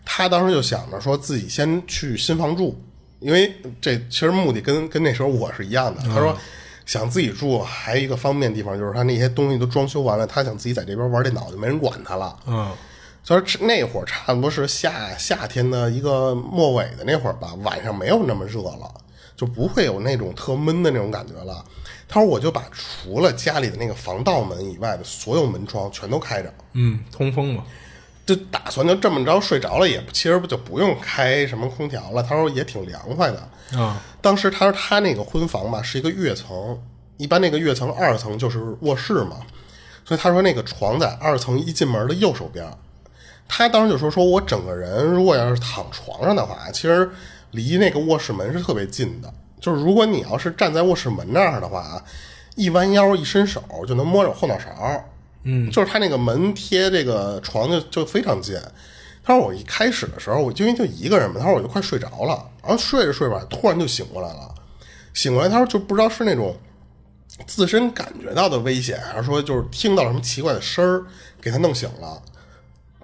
[0.04, 2.76] 他当时就想着说自己先去新房住，
[3.20, 6.02] 因为这其实目的跟跟那时候我是一样的。
[6.02, 6.36] 他说
[6.84, 12.36] 想自己住，还有一个方便的地方就是他那些东西都装修完了，他想自己在这边玩电脑，就没人管他了。
[12.46, 12.72] 嗯
[13.22, 18.92] 所以那会儿差不多是夏夏天的一个末尾的那会儿吧，晚上没有那么热了，
[19.36, 21.64] 就不会有那种特闷的那种感觉了。
[22.08, 27.62] 他说我就把除了家里的那个防盗门以外的所有门窗全都开着，嗯，通风嘛，
[28.26, 32.22] 就打算就这么着睡着了，也其实不就不用开什么空调了。
[32.22, 33.78] 他说也挺凉快的。
[33.78, 36.76] 啊当时他说他那个婚房吧是一个跃层，
[37.16, 39.36] 一般那个跃层二层就是卧室嘛，
[40.04, 42.66] 所以他说那个床在二层一进门的右手边。
[43.52, 47.10] 他当时就说说我整个人如果要是躺床上的话，其实
[47.50, 49.32] 离那个卧室门是特别近的。
[49.60, 52.02] 就是如果你要是站在卧室门那儿的话啊，
[52.54, 55.04] 一弯腰一伸手就能摸着后脑勺。
[55.42, 58.56] 嗯，就是他那个门贴这个床就就非常近。
[59.22, 64.54] 他说我一开始的时候，我就因为就一个人嘛，他说我就快睡着了，然后睡着睡着突然就醒过来了。
[65.12, 66.56] 醒过来，他说就不知道是那种
[67.46, 71.04] 自身感觉到的危险，还是说就是听到了什么奇怪的声儿
[71.40, 72.22] 给他弄醒了，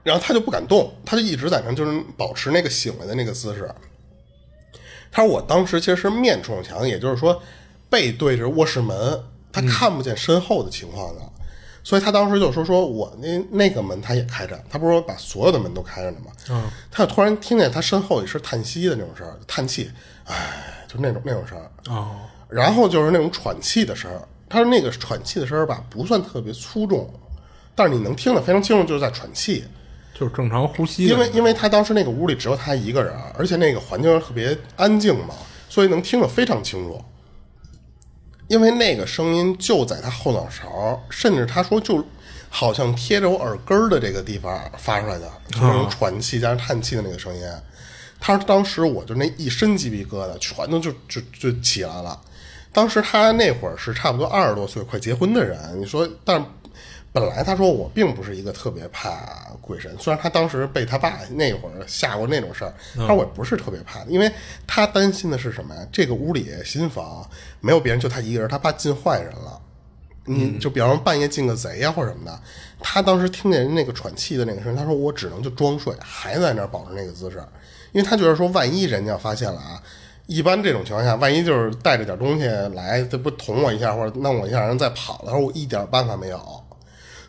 [0.06, 3.68] 然后他就不敢动，他就一直在那就是保持那个醒来的那个姿势。
[5.10, 7.42] 他说我当时其实是面冲墙，也就是说
[7.90, 11.20] 背对着卧室门，他看不见身后的情况的。
[11.82, 16.32] 所以他当时就说：“说我那那个门他也开着，他不是说把所有的门都开着呢吗？
[16.50, 19.90] 嗯，他就突然听见他身后也是叹息的那种声儿，叹气，
[20.24, 21.70] 唉，就那种那种声儿。
[21.88, 22.16] 哦
[22.48, 24.22] 然后就是那种喘气的声儿。
[24.48, 27.08] 他说那个喘气的声儿吧，不算特别粗重，
[27.74, 29.64] 但是你能听得非常清楚，就是在喘气。
[30.18, 35.34] 就是正常呼吸，因为因为他当时那个屋里只有他一个人，而且那个环境特别安静嘛，
[35.68, 37.04] 所以能听得非常清楚。
[38.48, 42.02] 因为那个声音就在他后脑勺，甚至他说就
[42.48, 47.42] 好像贴着我耳根儿的这个地方发出来的，就那种喘气加上叹气的那个声音。
[48.18, 52.18] 他说当时我就那一身鸡皮疙瘩全都就就就起来了。
[52.72, 55.58] 当时他那会儿是差不多二十多岁，快结婚的人。
[55.78, 56.46] 你说，但是
[57.16, 64.30] 本来他说我并不是一个特别怕鬼神，虽然他当时被他爸那会儿吓过那种事儿，但是我也不是特别怕的，因为
[64.66, 65.80] 他担心的是什么呀？
[65.90, 67.26] 这个屋里新房
[67.62, 69.58] 没有别人，就他一个人，他怕进坏人了。
[70.26, 72.38] 你就比方说半夜进个贼呀、或者什么的，
[72.80, 77.42] 他当时听见人那个喘气的那个声音，他说我只能就装睡，还在那儿保持那个姿势，
[77.92, 79.82] 因为他觉得说万一人家发现了啊，
[80.26, 86.64] 一般这种情况下，万一就是带着点东西来，这不捅我一下或者弄我一下，然后再跑了，他说我一点办法没有，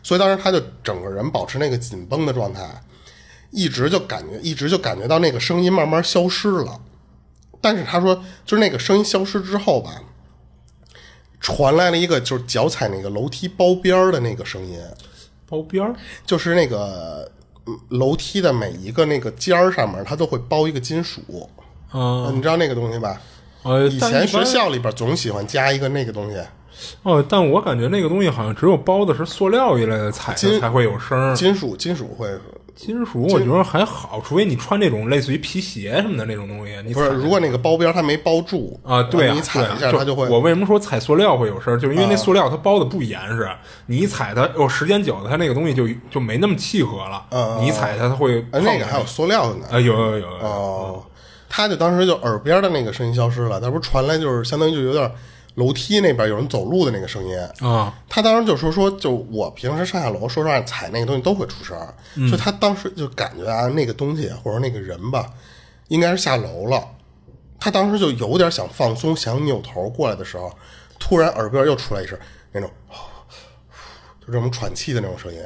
[0.08, 2.66] 所以当时他就整个人保持那个紧绷的状态，
[3.50, 6.80] 一直就感觉一直就感觉到那个声音慢慢消失了，
[7.60, 8.14] 但是他说
[8.46, 10.02] 就是那个声音消失之后吧。
[11.40, 14.80] 传来了一个就是脚踩那个楼梯包边儿的那个声音，
[15.46, 15.94] 包边儿
[16.24, 17.30] 就是那个
[17.66, 21.20] 嗯楼梯的每一个那个尖儿上面，它都会包一个金属，
[21.90, 23.20] 啊你知道那个东西吧？
[23.62, 26.42] 呃，以前学校里边总喜欢加一个那个东西，
[27.02, 32.28] 哦，但我感觉那个东西好像只有包的是塑料一类的材质金才会有声儿，金属金属会
[32.74, 37.08] 金属我觉得还好，除非你穿那种类似于皮鞋什么的那种东西，你不是？
[37.08, 40.26] 如果那个包边它没包住啊，对啊，你踩一下它就会。
[40.26, 41.76] 啊我为什么说踩塑料会有声儿？
[41.76, 43.48] 就是因为那塑料它包的不严实，
[43.86, 47.24] 你一踩它，哦，时间久了，它那个东西就就没那么契合了。
[47.30, 49.66] 嗯你一踩它，它会那个还有塑料的呢。
[49.72, 51.02] 啊，有有有有哦，
[51.48, 55.10] 他就当时就耳边的那个声音消失了，他不是传来就是相当于就有点
[55.58, 57.38] 楼梯那边有人走路的那个声音。
[57.60, 61.94] 啊他当时就说说，就我平时上下楼，说实话踩那个东西都会出声儿，
[62.28, 65.26] 所以他当时就感觉啊，那个东西或者那个人吧，
[65.88, 66.82] 应该是下楼了。
[67.60, 70.50] 他当时就有点想放松，想扭头过来的时候，
[70.98, 72.16] 突然耳边又出来一声
[72.52, 72.70] 那种，
[74.24, 75.40] 就这种喘气的那种声音。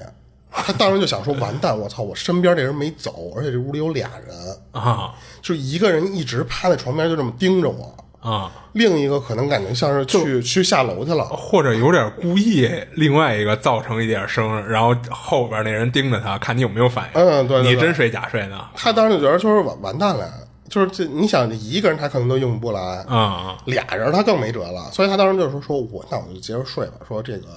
[0.54, 4.36] 他当时就想说，完蛋，我操，我身边这人没走，而且这屋里有俩人，
[4.72, 8.50] 啊就一个人一直趴在床边就这么盯着我，啊！
[8.72, 11.24] 另一个可能感觉像是去去下楼去了。
[11.24, 17.20] 或者有点故意，另外一个造成一点声，然后后边那人盯着他，看你有没有反应。
[17.20, 18.64] 嗯对对对你真睡假睡呢？
[18.74, 20.32] 他当时就觉得就是完完蛋了，
[20.68, 27.48] 就是这你想这一个人他可能都应付不来，啊俩人他更没辙了，所以他当时就说说我那我就接着睡吧，说这个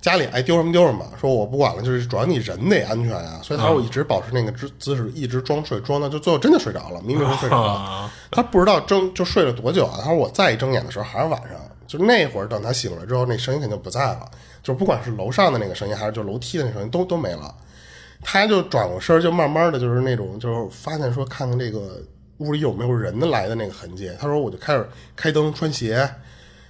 [0.00, 3.40] 家里爱丢什么丢什么，说我不管了，就是主要你人得安全啊。
[3.42, 7.72] 所以他说我一直保持那个姿姿势，一直装睡，装到就最后真的睡着了，明明睡着了。
[7.72, 9.98] 啊他不知道睁就睡了多久啊。
[9.98, 11.52] 他说我再一睁眼的时候还是晚上，
[11.86, 14.28] 就那会儿等他醒了之后，那声音肯定不在了，
[14.62, 17.54] 就是不管是楼上的那个声音，还是就楼梯的那声音，都都没了。
[18.22, 22.02] 他就转过身，就慢慢的就是那种，就是发现说看看这个
[22.38, 24.10] 屋里有没有人的来的那个痕迹。
[24.18, 26.08] 他说我就开始开灯穿鞋，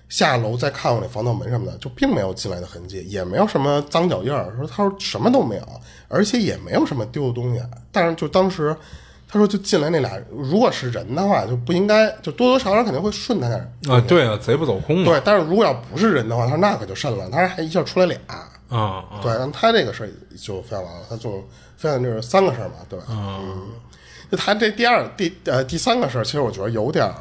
[0.09, 4.55] 下楼再看我那防盗门什么的，就并没有进来的痕迹，也没有什么脏脚印儿。
[4.57, 5.63] 说他说什么都没有，
[6.09, 7.61] 而且也没有什么丢的东西。
[7.91, 8.75] 但是就当时
[9.29, 13.93] 他说就进来那俩，如果是人的话，就不应该就多多少少肯定会顺他点儿。
[13.93, 15.05] 啊，对啊，贼不走空嘛。
[15.07, 18.19] 对，但是如果要不是人的话，他说那可就慎了，他说还一下出来俩。
[18.69, 21.43] 啊啊对，但他这个事儿就分享完了，他总
[21.77, 23.07] 分享就是三个事儿嘛，对吧？
[23.11, 23.69] 嗯，
[24.31, 27.15] 就他这第二、第呃第三个事儿，其实我觉得有点儿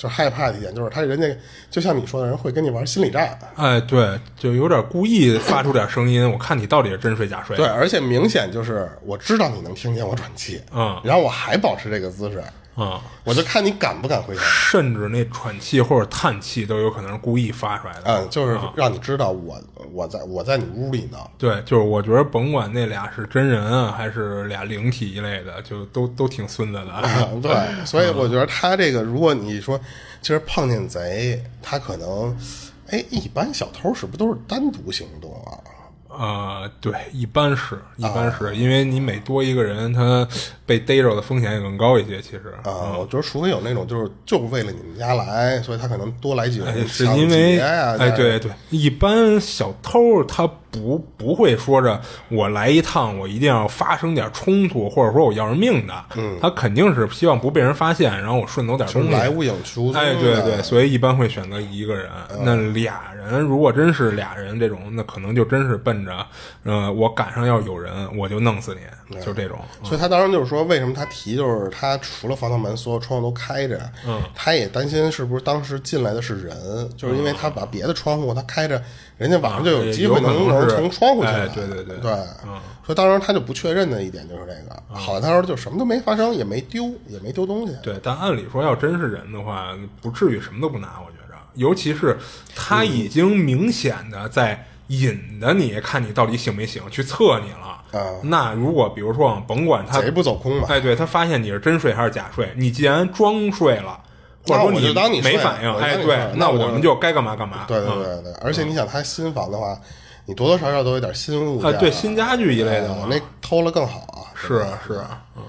[0.00, 1.28] 就害怕的一点，就是他人家
[1.70, 7.54] 就像你说的人会跟你玩心理战，哎，对，就有点故意发出点声音，我看你到底是真睡假睡。
[7.54, 12.42] 对，，而且明显就是我知道你能听见我喘气，嗯然后我还保持这个姿势，
[12.76, 14.40] 啊、我就看你敢不敢回头。
[14.40, 18.02] 甚至那喘气或者叹气都有可能是故意发出来的。
[18.06, 19.60] 嗯，就是让你知道我
[19.92, 27.02] 我在我在你屋里呢，对，就是我觉得甭管那俩是真人啊，还是俩灵体一类的，就都都挺孙子的。
[27.02, 27.52] 嗯，对，
[27.84, 29.78] 所以我觉得他这个，如果你说
[30.22, 32.34] 其实碰见贼，他可能，
[32.88, 35.52] 哎，一般小偷是不是都是单独行动啊？
[36.20, 40.28] 呃，对，一般是，一般是、因为你每多一个人，他
[40.66, 42.20] 被逮着的风险也更高一些。
[42.20, 62.08] 其实，啊，我觉得除非有那种就是就为了你们家来，所以他可能多来几个人哎是抢因为哎，对对，一般小偷他不不会说着我来一趟，我一定要发生点冲突，或者说我要人命的，嗯，他肯定是希望不被人发现，然后我顺走点东西，就是来无影去无踪哎，对对，所以一般会选择一个人。
[62.44, 66.26] 那俩人如果真是俩人这种，那可能就真是奔着，
[66.64, 68.80] 呃，我赶上要有人，我就弄死你，
[69.24, 69.58] 就这种。
[69.82, 78.82] 所以他当时就是说，为什么他提就是他除了防盗门，所有窗户都开着，嗯，他也担心是不是当时进来的是人，就是因为他把别的窗户他开着，
[79.18, 82.10] 人家晚上就有机会能能从窗户进来，哎对对对对，
[82.84, 91.38] 所以当时他就不确认的一点就是这个，好，他说就什么都没发生，也没丢，也没丢东西，对，但按理说要真是人的话，不至于什么都不拿，我觉着。
[91.54, 92.16] 尤其是
[92.54, 97.79] 他已经明显的在引的你，看你到底醒没醒，去测你了。
[97.92, 98.14] 啊。
[98.22, 104.00] 那如果比如说啊，甭管他贼不走空吧，哎，对他发现你是真睡还是假睡，你既然装睡了，
[104.46, 107.64] 或者说你就当你没反应，哎，对，那我们就该干嘛干嘛。
[107.68, 109.78] 对对嗯对对，而且你想他新房的话，
[110.26, 115.42] 你多多少少都有点新物件啊，对，新家具一类的那偷了更好啊，是啊是啊，嗯，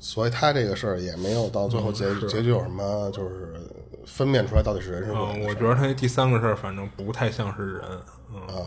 [0.00, 3.60] 所以他这个事儿也没有到最后结、结局有什么就是
[4.06, 5.20] 分辨出来到底是人是鬼。
[5.20, 7.82] 嗯，我觉得他那第三个事儿反正不太像是人，
[8.32, 8.64] 嗯，啊，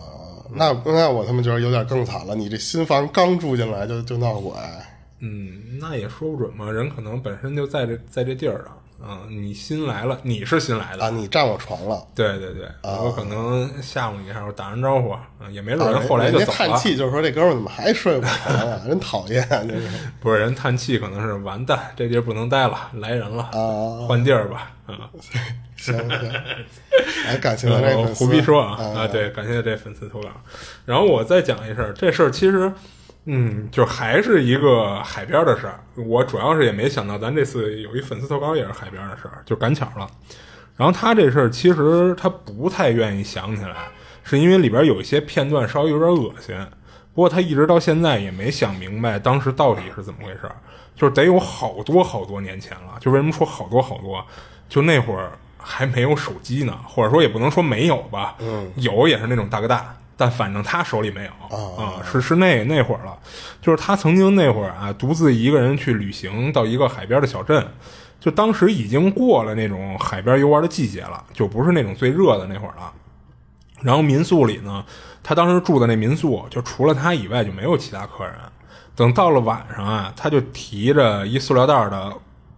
[0.53, 2.35] 那那我他妈觉得有点更惨了。
[2.35, 4.53] 你这新房刚住进来就就闹鬼，
[5.19, 12.01] 嗯，那也说不准嘛，人可能本身就在这在这地儿上，嗯，你新来了，你是新来的，啊，你占我床了。
[12.15, 16.45] 对对对，我可能吓唬你一下，我打声招呼，嗯，也没准啊人后来就走了。
[16.45, 18.81] 家叹气，就是说这哥们怎么还睡我床啊？
[18.87, 19.87] 真讨厌，真是
[20.19, 24.07] 不是人叹气，可能是完蛋，这地儿不能待了，来人了，啊。
[24.07, 25.09] 换地儿吧，啊。
[25.77, 26.33] 行行，
[27.27, 30.29] 来感谢 咱这呃粉丝胡逼说啊啊啊，对，感谢这粉丝投稿。
[30.85, 32.71] 然后我再讲一事儿，这事儿其实，
[33.25, 35.79] 嗯，就还是一个海边的事儿。
[35.95, 40.07] 我主要是也没想到，咱这次有一粉丝投稿也是海边的事儿，就赶巧了。
[40.77, 43.87] 然后他这事儿其实他不太愿意想起来，
[44.23, 46.55] 是因为里边有一些片段稍微有点恶心。
[47.13, 50.55] 不过他一直到现在也没想明白当时到底是怎么回事儿，
[50.95, 52.97] 就是得有好多好多年前了。
[52.99, 54.23] 就为什么说好多好多？
[54.67, 63.17] 就那会儿还没有手机呢，或者说也不能说没有吧，嗯，有也是那种大哥大，但反正他手里没有啊、是是那那会儿了。
[63.61, 67.67] 就是他曾经那会儿啊，独自一个人去旅行到一个海边的小镇，
[68.19, 72.91] 就当时已经过了那种海边游玩的季节了，就不是那种最热的那会儿了。
[73.81, 74.83] 然后民宿里呢，
[75.21, 78.33] 他当时住的那民宿，就除了他以外就没有其他客人。
[78.95, 82.13] 等到了晚上啊，他就提着一塑料袋的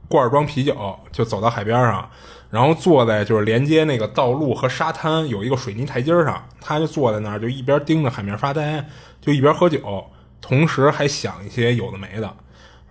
[0.08, 2.08] 罐装啤酒，就走到海边上，
[2.50, 8.86] 然后坐在就是连接那个道路和沙滩有一个水泥台阶上，他就坐在那儿，就一边盯着海面发呆，
[9.20, 10.06] 就一边喝酒，
[10.40, 12.34] 同时还想一些有的没的。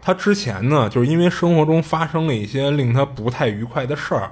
[0.00, 4.30] 他之前呢，就是因为生活中发生了一些令他不太愉快的事儿，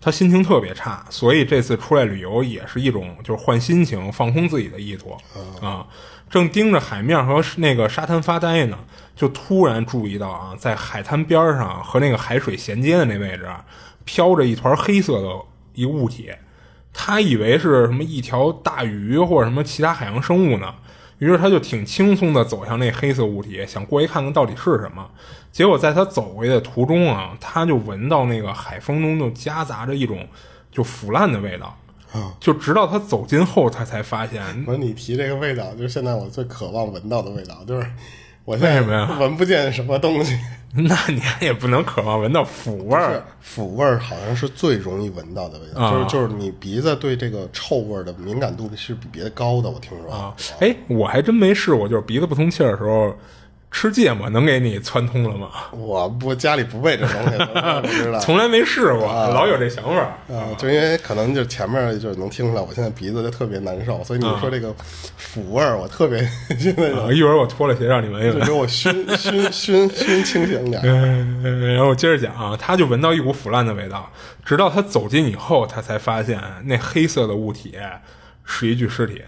[0.00, 5.16] 他心情特别差，所以这次出来旅游也是一种就是换心情、放空自己的意图
[5.60, 5.86] 啊。
[6.28, 8.78] 正盯着海面和那个沙滩发呆呢，
[9.14, 13.62] 就突然注意到啊，在海滩边上和那个海水衔接的那位置啊，
[14.04, 15.28] 飘着一团黑色的
[15.74, 16.30] 一个物体，
[16.92, 20.74] 他以为是什么一条大鱼或者什么其他海洋生物呢，
[21.18, 25.10] 于是他就挺轻松的走向那黑色物体，想过去看看到底是什么。
[25.50, 30.26] 结果在他走过去的途中啊，他就闻到那个海风中就夹杂着一种
[30.70, 31.76] 就腐烂的味道。
[32.38, 34.64] 就直到他走近后，他才发现。
[34.66, 37.90] 不是你提这个味道，就是现在我最渴望闻到的味道，就是
[38.44, 40.38] 我现在为什么呀闻不见什么东西。
[40.74, 43.22] 那你也不能渴望闻到腐味儿。
[43.42, 50.10] 腐味儿好像是最容易闻到的味道，啊就是就是你鼻子对这个臭味儿的敏感度是比别的高的，我听说。
[50.10, 53.14] 啊，哎，我还真没试过，就是鼻子不通气儿的时候
[53.72, 55.48] 吃芥末能给你窜通了吗？
[55.72, 58.18] 我不家里不备这东西，我不知道。
[58.20, 60.00] 从来没试过，老有这想法。
[60.32, 64.72] 啊，就因为可能就前面就是能听出来，我现在鼻子就特别难受，所以你说这个
[65.16, 66.20] 腐味儿，我特别
[66.60, 68.40] 现在啊一会儿我脱了鞋让你闻一闻。
[68.44, 70.82] 就给我熏熏熏熏清醒点
[71.74, 74.08] 然后我接着讲啊，他就闻到一股腐烂的味道，
[74.44, 77.74] 直到他走近以后，他才发现那黑色的物体
[78.44, 79.22] 是一具尸体。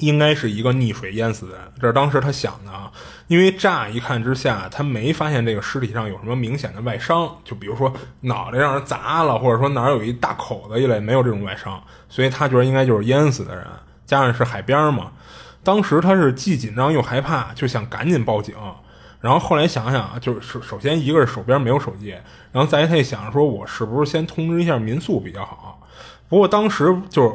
[0.00, 2.90] 应该是一个溺水淹死的人，这是当时他想的啊。
[3.28, 7.92] 因为乍一看之下，他没发现这个尸体上有什么明显的外伤，就比如说
[8.22, 13.64] 脑袋让人砸了，或者说哪有一大口子一类，没有这种外伤，所以他觉得应该就是淹死的人。
[14.04, 15.12] 加上是海边嘛，
[15.62, 18.56] 当时他是既紧张又害怕，就想赶紧报警。
[19.20, 22.16] 然后后来想想，就是首首先一个是手边没有手机，
[22.50, 25.86] 然后再一他想说，我是不是先通知一下民宿比较好？
[26.28, 27.32] 不过当时就是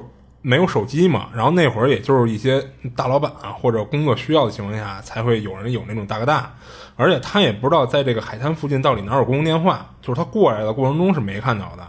[0.47, 2.63] 没有手机嘛，然后那会儿也就是一些
[2.95, 6.53] 大老板啊或者工作需要的情况下，才会有人有那种大哥大，
[6.95, 11.83] 而且他也不知道在这个海滩附近到底哪有公用电话，就是他过来的过程中是没看到的。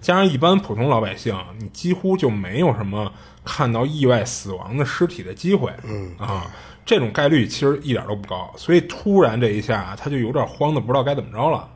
[0.00, 3.12] 加上一般普通老百姓，你几乎就没有什么
[3.44, 6.46] 看到意外死亡的尸体的机会，嗯啊，
[6.84, 8.52] 这种概率其实一点都不高。
[8.56, 11.68] 所以突然这一下，他就有点慌的不知道该怎么着了。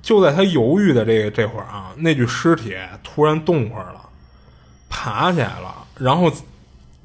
[0.00, 4.05] 就在他犹豫的这个这会儿啊，那具尸体突然动会儿了，
[4.98, 6.32] 爬起来了，然后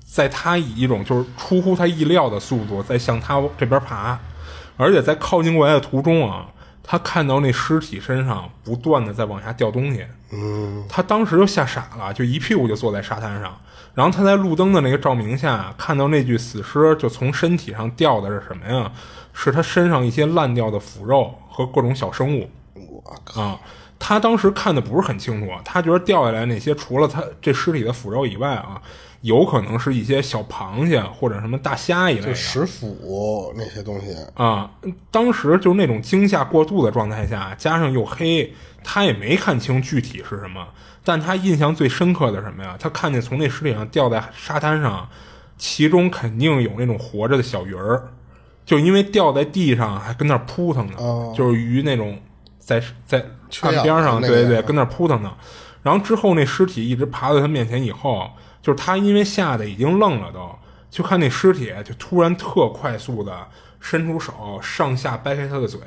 [0.05, 4.17] 在他以一种就是出乎他意料的速度在向他这边爬，
[4.77, 6.47] 而且在靠近过来的途中啊，
[6.81, 13.53] 他看到那尸体身上不断的在往下掉东西，嗯，他当时就吓傻了，就一屁股就坐在沙滩上。
[13.93, 18.89] 然后他在路灯的那个照明下，看到那具死尸就从身体上掉的是什么呀？
[19.33, 22.49] 是他身上一些烂掉的腐肉和各种小生物。
[22.73, 23.59] 我靠，啊，
[24.03, 28.81] 他当时看的不是很清楚，他觉得掉下来那些除了他这尸体的腐肉以外啊，
[29.21, 32.27] 有可能是一些小螃蟹或者什么大虾一类的。
[32.29, 34.71] 就食腐那些东西，啊，
[35.11, 38.51] 当时就是那种惊吓过度的状态下，加上又黑，
[38.83, 40.67] 他也没看清具体是什么。
[41.03, 42.75] 但他印象最深刻的什么呀？
[42.79, 45.07] 他看见从那尸体上掉在沙滩上，
[45.59, 48.09] 其中肯定有那种活着的小鱼儿，
[48.65, 52.19] 就因为掉在地上还跟那扑腾呢，哦就是鱼那种
[52.61, 55.33] 在在缺氧岸边上，对对对，跟那扑腾呢。
[55.83, 58.29] 然后之后那尸体一直爬到他面前以后，
[58.61, 60.49] 就是他因为吓得已经愣了都，
[60.89, 63.47] 就看那尸体就突然特快速的
[63.79, 65.79] 伸出手上下掰开他的嘴，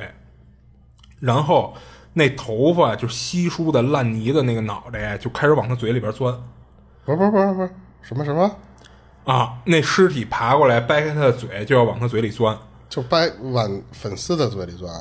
[1.21, 1.75] 然后
[2.15, 6.35] 那头发就稀疏的烂泥的那个脑袋就开始往他嘴里边钻
[7.05, 7.71] 不是不是不是不是
[8.03, 8.57] 什么什么，
[9.25, 9.59] 啊！
[9.65, 12.59] 那尸体爬过来掰开他的嘴就要往他嘴里钻
[12.89, 14.93] 就掰往粉丝的嘴里钻，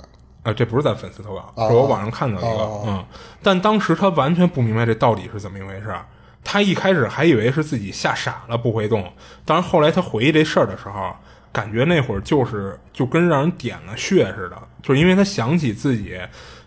[0.44, 0.54] 啊！
[0.54, 3.06] 这不是咱粉丝投稿，哦是我网上看到一个，哦嗯，
[3.42, 6.06] 但当时他完全不明白这到底是怎么一回事儿。
[6.44, 9.12] 他一开始还以为是自己吓傻了不会动，
[9.46, 11.16] 但是后来他回忆这事儿的时候，
[11.54, 16.20] 感觉那会儿就是就跟让人点了穴似的，就是因为他想起自己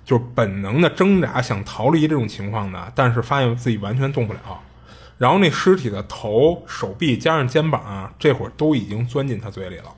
[0.04, 4.40] 就是本能的挣扎想逃离这种情况的，但是发现自己完全动不了。
[5.18, 9.90] 然后那尸体的头、手臂加上肩膀啊，这会儿都已经钻进他嘴里了。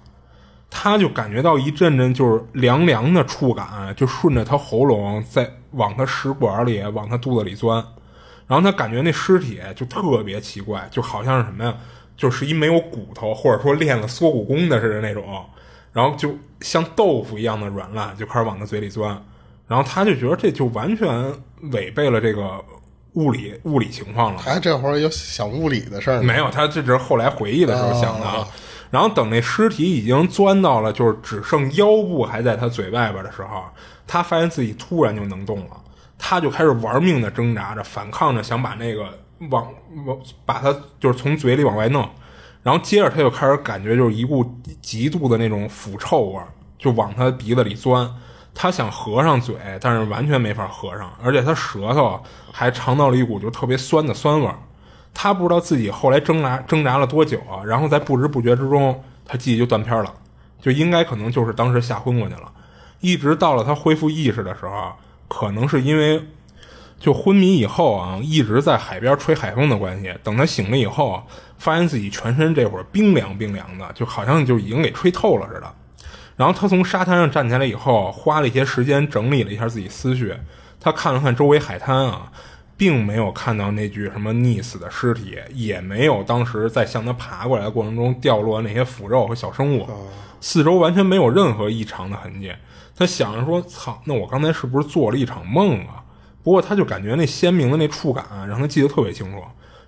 [0.71, 7.83] 他就感觉到一阵阵就是凉凉的触感，就顺着他喉咙在往他食管里、往他肚子里钻。
[8.47, 11.75] 然后他感觉那尸体就特别奇怪，就好像是什么呀，
[12.17, 15.45] 就是一没有骨头或者说练了缩骨功的似的那种，
[15.93, 19.23] 然后就像豆腐一样的软烂，就开始往他嘴里钻。
[19.67, 21.33] 然后他就觉得这就完全
[21.73, 22.59] 违背了这个
[23.13, 24.41] 物理物理情况了。
[24.43, 28.49] 他这会儿有想物理的事儿，没有，他这只是后来回忆的时候想的啊。
[28.91, 33.65] 然后等那尸体已经钻到了，就是只剩腰部还在他嘴外边的时候，
[34.07, 35.77] 他发现自己突然就能动了，
[36.17, 39.07] 他就开始玩命的挣扎着，反抗着，想把那个
[39.51, 39.67] 往
[40.07, 42.09] 往把他就是从嘴里往外弄。
[42.63, 44.45] 然后接着他就开始感觉就是一股
[44.83, 46.41] 极度的那种腐臭味，
[46.79, 48.09] 就往他鼻子里钻。
[48.55, 52.21] 他想合上嘴，但是完全没法合上，而且他舌头
[52.53, 54.59] 还尝到了一股就特别酸的酸味儿。
[55.21, 60.15] 他不知道自己后来挣扎挣扎了多久啊，然后在不知不觉之中，他记忆就断片了，
[60.61, 62.53] 就应该可能就是当时吓昏过去了。
[63.01, 64.93] 一直到了他恢复意识的时候，
[65.27, 66.23] 可能是因为
[67.01, 70.15] 就昏迷以后啊，一直在海边吹海风的关系。
[70.23, 71.21] 等他醒了以后，
[71.59, 75.75] 发现自己全身这会儿冰凉冰凉的，就好像就已经给吹透了似的。
[76.37, 80.33] 然后他从沙滩上站起来以后，花了一些时间整理了一下自己思绪。
[80.79, 82.31] 他看了看周围海滩啊，
[82.79, 89.87] 并没有看到那具什么溺死的尸体，也没有当时在向他爬过来的过程中掉落那些腐肉和小生物，
[90.41, 92.53] 四周完全没有任何异常的痕迹。
[92.97, 96.03] 他想着说：“操，那我刚才是不是做了一场梦啊？”
[96.43, 99.43] 不过他就感觉那鲜明的那触感啊，让他记得特别清楚。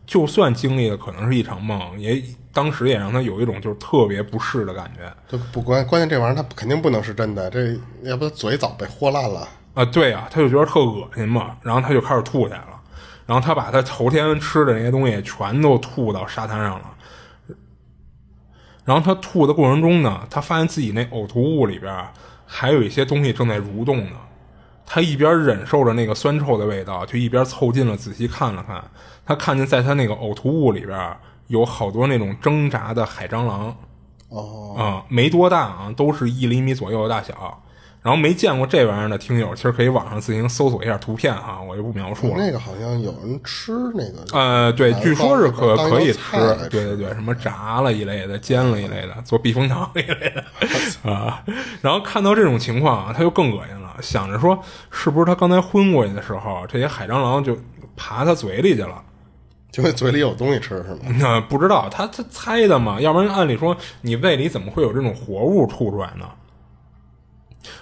[0.05, 2.21] 就算经历的可能是一场梦，也
[2.53, 5.13] 当时也让他有一种就是特别不适的感觉。
[5.29, 9.49] 就不关关键这玩意儿，他肯定不能是真的，这要不嘴早被豁烂了。
[9.75, 12.80] 啊，对呀，他就觉得特恶心嘛，然后他就开始吐起来了，
[13.31, 16.95] 然后他把他头天吃的那些东西全都吐到沙滩上了，
[18.85, 22.05] 然后他吐的过程中呢，他发现自己那呕吐物里边
[22.45, 24.17] 还有一些东西正在蠕动呢，
[24.85, 28.83] 他一边忍受着那个酸臭的味道，就一边凑近了仔细看了看，
[29.25, 31.17] 他看见在他那个呕吐物里边
[31.47, 33.77] 有好多那种挣扎的海蟑螂，
[34.31, 37.63] 哦，啊，没多大啊，都是一厘米左右的大小。
[38.03, 42.35] 然后没见过这玩意儿的听友，其实可以网上自行搜索一下图片哈，我就不描述了。
[42.39, 46.21] 那个好像有人吃那个，呃，对，据说是可可以吃，
[46.71, 51.43] 对对对，什么炸了一类的，煎了一类的，做避风塘一类的啊。
[51.83, 54.59] 然后看到这种情况啊，他就更恶心了，想着说，
[54.91, 57.55] 是不是他刚才昏过去的时候，这些海蟑螂就
[57.97, 59.03] 爬他嘴里去了？
[59.71, 61.15] 就嘴里有东西吃是吗？
[61.19, 66.25] 那 不知道，他他猜的嘛，要不然按理说你胃里怎么会有这种活物吐出来呢？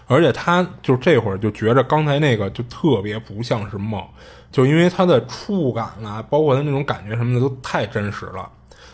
[0.06, 4.04] 而且他就这会儿就觉着刚才那个就特别不像是梦，
[4.50, 8.50] 就因为他的触感啊，包括他那种感觉什么的都太真实了。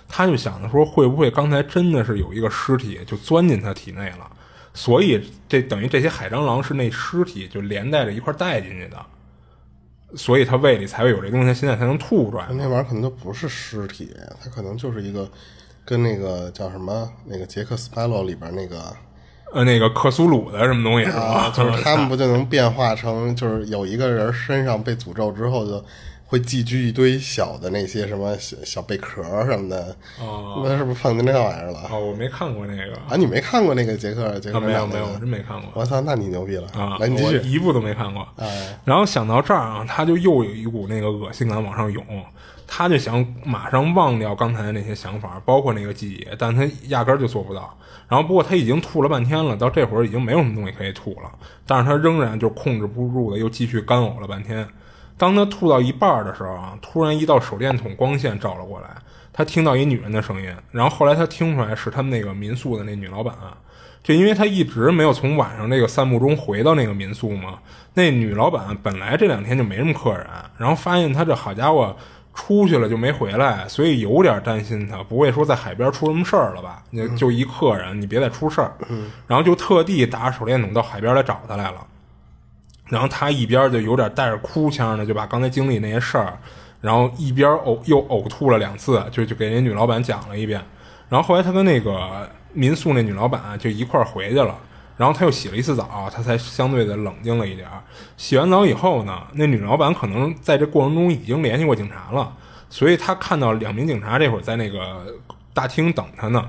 [0.07, 4.31] 他就想着说，会不会刚才真的是有一个尸体就钻进他体内了？
[4.75, 9.07] 所以这等于这些海蟑螂是那尸体就连带着一块带进去的，
[10.15, 12.47] 所以他胃里才会有这东西，现在才能吐出来。
[12.51, 15.29] 那玩意儿可能都不是尸体，它可能就是一个
[15.85, 18.95] 跟那个叫什么那个杰克斯派罗里边那个。
[19.55, 21.51] 呃，那个克苏鲁的什么东西啊？
[21.55, 25.83] 就是他们不就能变化成，就是有一个人身上被诅咒之后，就
[26.27, 29.97] 会寄居一堆小的那些什么小小贝壳什么的。
[30.21, 31.79] 哦，那是不是碰见那玩意儿了？
[31.91, 34.59] 哦，我没看过那个啊，你没看过那个杰克杰克？
[34.59, 35.71] 没有没有，真没看过。
[35.75, 36.97] 我操，那你牛逼了啊！
[36.99, 38.27] 来，你继续，一部都没看过。
[38.37, 42.05] 哎，然后想到这儿啊，他就又有一股那个恶心感往上涌。
[42.67, 47.77] 他就想马上忘掉刚才的那些想法，包括那个记忆，但他压根儿就做不到。
[48.09, 51.31] 然后，不过他已经吐了半天了，到这会儿已经没有什么东西可以吐了，
[51.67, 54.67] 但是他仍然就控制不住的又继续干呕了半天。
[55.17, 58.89] 当他吐到一半的时候啊，突然一道手电筒光线照了过来，
[59.33, 63.35] 他听到一女人的声音，然后后来他听出来是他们那个民宿的那女老板。
[64.03, 67.59] 就因为他一直没有从晚上那个散步中回到那个民宿嘛，
[67.95, 70.27] 那女老板本来这两天就没什么客人，
[70.59, 71.97] 然后发现他这好家伙。
[72.35, 76.83] 出去了就没回来，所以有点担心他不会说在海边出什么事儿了吧？
[76.93, 78.73] 就就一客人，你别再出事儿。
[79.27, 81.87] 然后就特地打手电筒到海边来找他来了。
[82.89, 86.37] 然后他一边就有点带着哭腔的，就把刚才经历那些事儿，
[86.81, 90.61] 然后一边呕又呕吐了两次，就就给人女老板讲了一遍。
[91.09, 94.59] 然后后来他跟那个民宿那女老板就一块儿回去了。
[94.97, 97.69] 然后他又洗了一次澡，他才相对的冷静了一点
[98.17, 102.33] 洗完澡以后呢，那女老板可能在这过程中已经联系过警察了，
[102.71, 105.07] 所以他看到两名警察这会儿在那个
[105.53, 106.49] 大厅等他呢。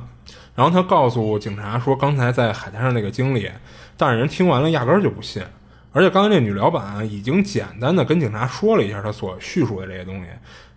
[0.56, 3.50] 然后他告诉警察说刚才在海滩上那个经历，
[3.98, 5.44] 但是人听完了压根儿就不信。
[5.92, 10.30] 而且刚才那女老板已经简单的跟警察说了一下他所叙述的这些东西，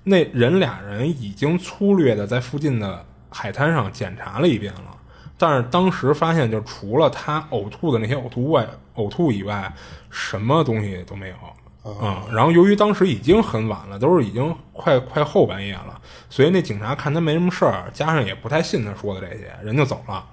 [0.05, 4.98] 那人俩人已经粗略的在附近的海滩上检查了一遍了。
[5.39, 8.67] 但是当时发现，就除了他呕吐的那些呕吐外，
[8.97, 9.73] 呕吐以外，
[10.11, 12.25] 什么东西都没有啊。
[12.33, 20.25] 然后由于当时已经很晚了，都是已经快快后半夜了，所以那警察看他没什么事儿，加上也不太信他说的这些，人就走了。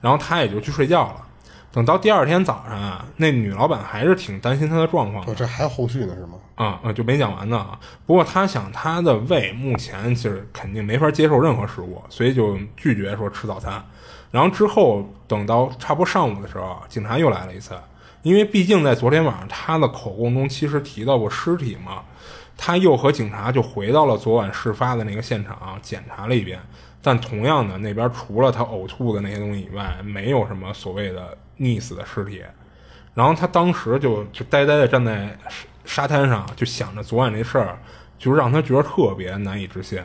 [0.00, 1.26] 然后他也就去睡觉了。
[1.72, 5.24] 等到第二天早上啊，那女老板还是挺担心他的状况。
[5.36, 6.30] 这还有后续呢，是吗？
[6.56, 7.64] 啊啊，就没讲完呢。
[8.04, 13.80] 不过他想，他的胃目前就是肯定没法接受任何食物，所以就拒绝说吃早餐。
[14.30, 17.74] 然后之后，等到差不多上午的时候，警察又来了一次，
[18.22, 22.02] 因为毕竟在昨天晚上他的口供中其实提到过尸体嘛，
[22.56, 26.60] 他又和警察就回到了昨晚事发的那个现场检查了一遍，
[27.02, 32.42] 但同样的那边除了他呕吐的那些东西以外，没有什么所谓的溺死的尸体。
[33.12, 35.36] 然后他当时就就呆呆的站在
[35.84, 37.76] 沙滩上，就想着昨晚这事儿，
[38.16, 40.00] 就让他觉得特别难以置信。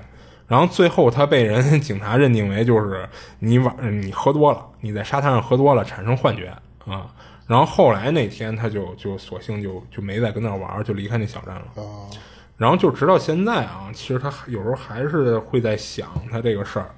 [0.47, 3.07] 然后最后他被人 警察认定为就是
[3.39, 6.47] 你晚你喝多了，你在沙滩上喝多了产生幻觉
[6.85, 7.13] 啊，
[7.47, 11.83] 然后后来那天他就就索性就就没再跟那儿玩儿，就离开那小镇了。
[11.83, 12.09] 啊，
[12.57, 16.89] 然后就直到现在啊，其实他有时候还是会在想他这个事儿。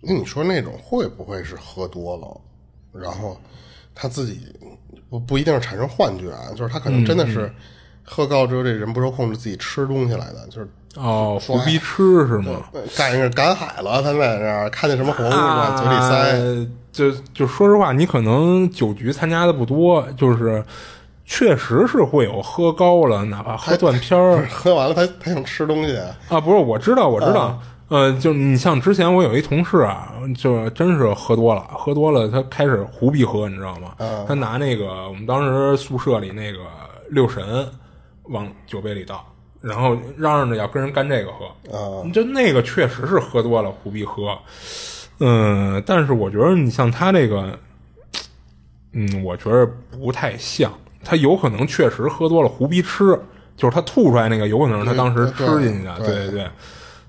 [0.00, 3.38] 那你说那种会不会是喝多了，然后
[3.94, 4.40] 他自己
[5.10, 7.52] 不不一定是产生幻觉啊，就是他可能真的是
[8.12, 12.60] 喝高之后这人不受控制，自己吃东西来的，就是哦，胡逼吃是吗？
[12.96, 20.62] 赶上赶海了，他在那儿看见什么活物往嘴里塞，啊就就说实话，你可能酒局参加的不多，就是
[21.24, 25.96] 确实是会有喝高了，哪怕喝断片儿 喝完了他他想吃东西，
[26.28, 26.40] 啊。
[26.40, 27.56] 不是，我知道，我知道。
[27.90, 33.92] 呃，就你像之前我有一同事啊，就真是喝多了，喝多了，他开始胡逼喝，你知道吗？
[34.26, 36.58] 他拿那个我们当时宿舍里那个
[37.10, 37.44] 六神
[38.30, 39.24] 往酒杯里倒，
[39.60, 41.46] 然后嚷嚷着要跟人干这个喝。
[41.76, 44.36] 啊就那个确实是喝多了胡逼喝，
[45.18, 47.58] 嗯，但是我觉得你像他这个，
[48.92, 50.72] 嗯，我觉得不太像，
[51.04, 53.18] 他有可能确实喝多了胡逼吃，
[53.56, 56.50] 就是他吐出来那个，有可能是他当时吃进去的，对对对对对。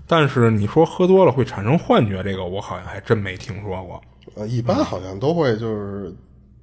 [0.07, 4.01] 但是你说喝多了会产生幻觉，这个我好像还真没听说过。
[4.35, 6.13] 呃，一般好像都会就是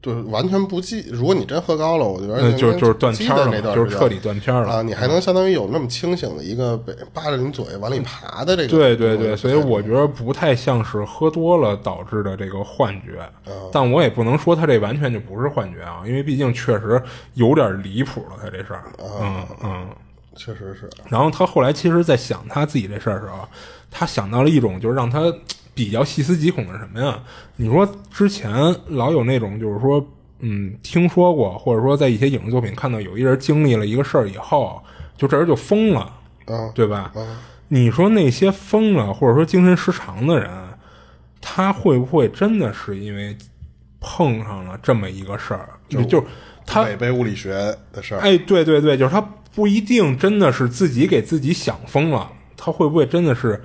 [0.01, 1.07] 就是完全不记。
[1.11, 4.83] 如果你真喝高了，我觉得那，就就是断片儿了就是彻底断片儿了啊！
[4.83, 13.29] 你还能相当于有那么清醒的一个被扒着你嘴往里爬的这个，对对对，所以我觉得不太像是喝多了导致的这个幻觉，
[13.73, 17.03] 但我也不能说他这完全就不是幻觉啊，因为毕竟确实
[17.35, 18.85] 有点离谱了，他这事儿，
[19.21, 19.89] 嗯嗯。
[20.37, 23.41] 确实是然后他后来其实，在想他自己这事儿的时候，
[23.91, 25.21] 他想到了一种就是让他
[25.79, 27.22] 比较细思极恐的什么呀？
[27.55, 28.53] 你说之前
[28.89, 30.05] 老有那种就是说，
[30.41, 34.83] 嗯，听说过或者说在一些影视作品看到有一人经历了一个事儿以后，
[35.16, 36.01] 就这人就疯了，
[36.47, 37.12] 啊对吧？
[37.68, 40.51] 你说那些疯了或者说精神失常的人，
[41.41, 43.37] 他会不会真的是因为
[44.01, 45.68] 碰上了这么一个事儿？
[45.89, 46.24] 就就
[46.66, 47.53] 他违背物理学
[47.93, 48.20] 的事儿。
[48.20, 49.20] 哎，对对对，就是他
[49.55, 53.62] 不一定真的是自己给自己想疯了，他会不会真的是，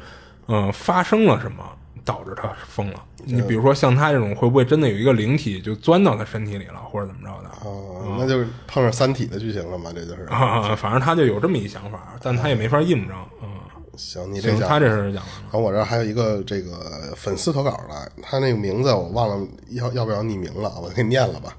[0.48, 1.64] 嗯、发生了什么
[2.06, 3.04] 导致他疯了？
[3.26, 7.50] 你比如说像他这种，会不会真的有一个灵体就钻到他身体里了，或者怎么着的？
[7.64, 9.92] 哦，那就是碰上《三体》的剧情了嘛？
[9.94, 10.24] 这就是。
[10.24, 13.18] 啊，反正他就有这么一想法，但他也没法印证。
[13.42, 13.48] 嗯，
[13.96, 15.44] 行，你这他这是讲完了。
[15.44, 21.56] 然后我这儿还有一个这个粉丝投稿的，他那个名字我忘了要要不要匿名了，我给你念了吧，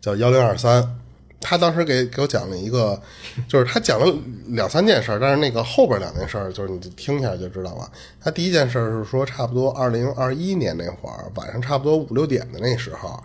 [0.00, 0.82] 叫幺零二三。
[1.44, 2.98] 他当时给给我讲了一个，
[3.46, 4.12] 就是他讲了
[4.46, 7.88] 两三件事儿，但是那个后边两件事儿，就是你听一下就知道了。
[8.20, 13.22] 他第一件事儿是说，差不多二零二一年那会儿晚上差不多五六点的那时候，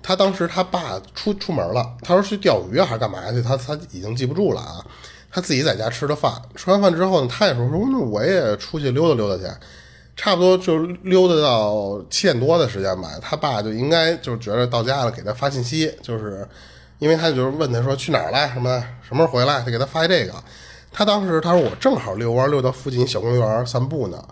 [0.00, 4.86] 他当时他爸出出门了，他说去钓鱼还是干嘛去，他他已经记不住了啊。
[5.28, 9.54] 他自己在家吃的饭，吃完饭之后呢，他也说说那我也出去溜达溜达去，
[10.16, 13.10] 差不多就溜达到七点多的时间吧。
[13.20, 16.48] 他爸就应该就觉得到家了，给他发信息，就是
[16.98, 20.32] 因为他就是问他说去哪儿了，什么什么时候回来，他给他发这个。
[20.92, 24.22] 他当时他说我正好遛弯溜到附近小公园散步呢，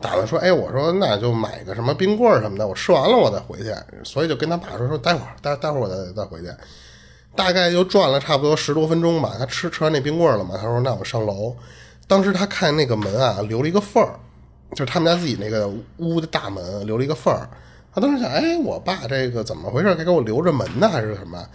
[0.00, 6.48] 打算说哎我说那就买个什么冰棍什么的，我吃完了我再回去，所以就跟他爸说说待会儿待待会儿我再再回去。
[7.34, 9.34] 大概就转了差不多十多分钟吧。
[9.38, 11.54] 他吃吃完那冰棍了嘛，他说：“那我上楼。”
[12.08, 14.18] 当时他看那个门啊，留了一个缝儿，
[14.70, 17.46] 就是他们家自己那个屋的大门留了一个缝儿。
[17.94, 19.94] 他当时想：“哎，我爸这个怎么回事？
[19.96, 21.46] 该给我留着门呢，还是什么？”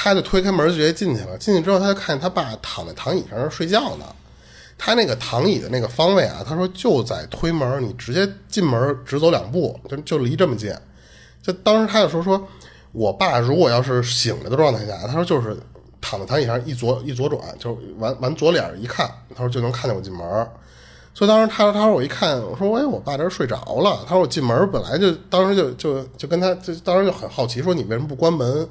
[0.00, 1.36] 他就推开门直接进去了。
[1.38, 4.04] 进去之后，他就看见他爸躺在躺椅上睡觉呢。
[4.78, 10.72] 他那个躺椅的那个方位啊，他说就在推门，你直接进门直走两步，就就离这么近。
[11.42, 12.40] 就当时他就说说，
[12.92, 15.56] 我爸如果要是醒着的状态下，他说就是
[16.00, 20.46] 躺在躺椅上一左一左转，就往往左脸一看，他说就能看见我进门。
[21.12, 24.04] 所以当时他说他说我一看，我说哎我爸这儿睡着了。
[24.06, 28.68] 他说我进门本来就当时就就就跟他就当时就很好奇，说你为什么不关门？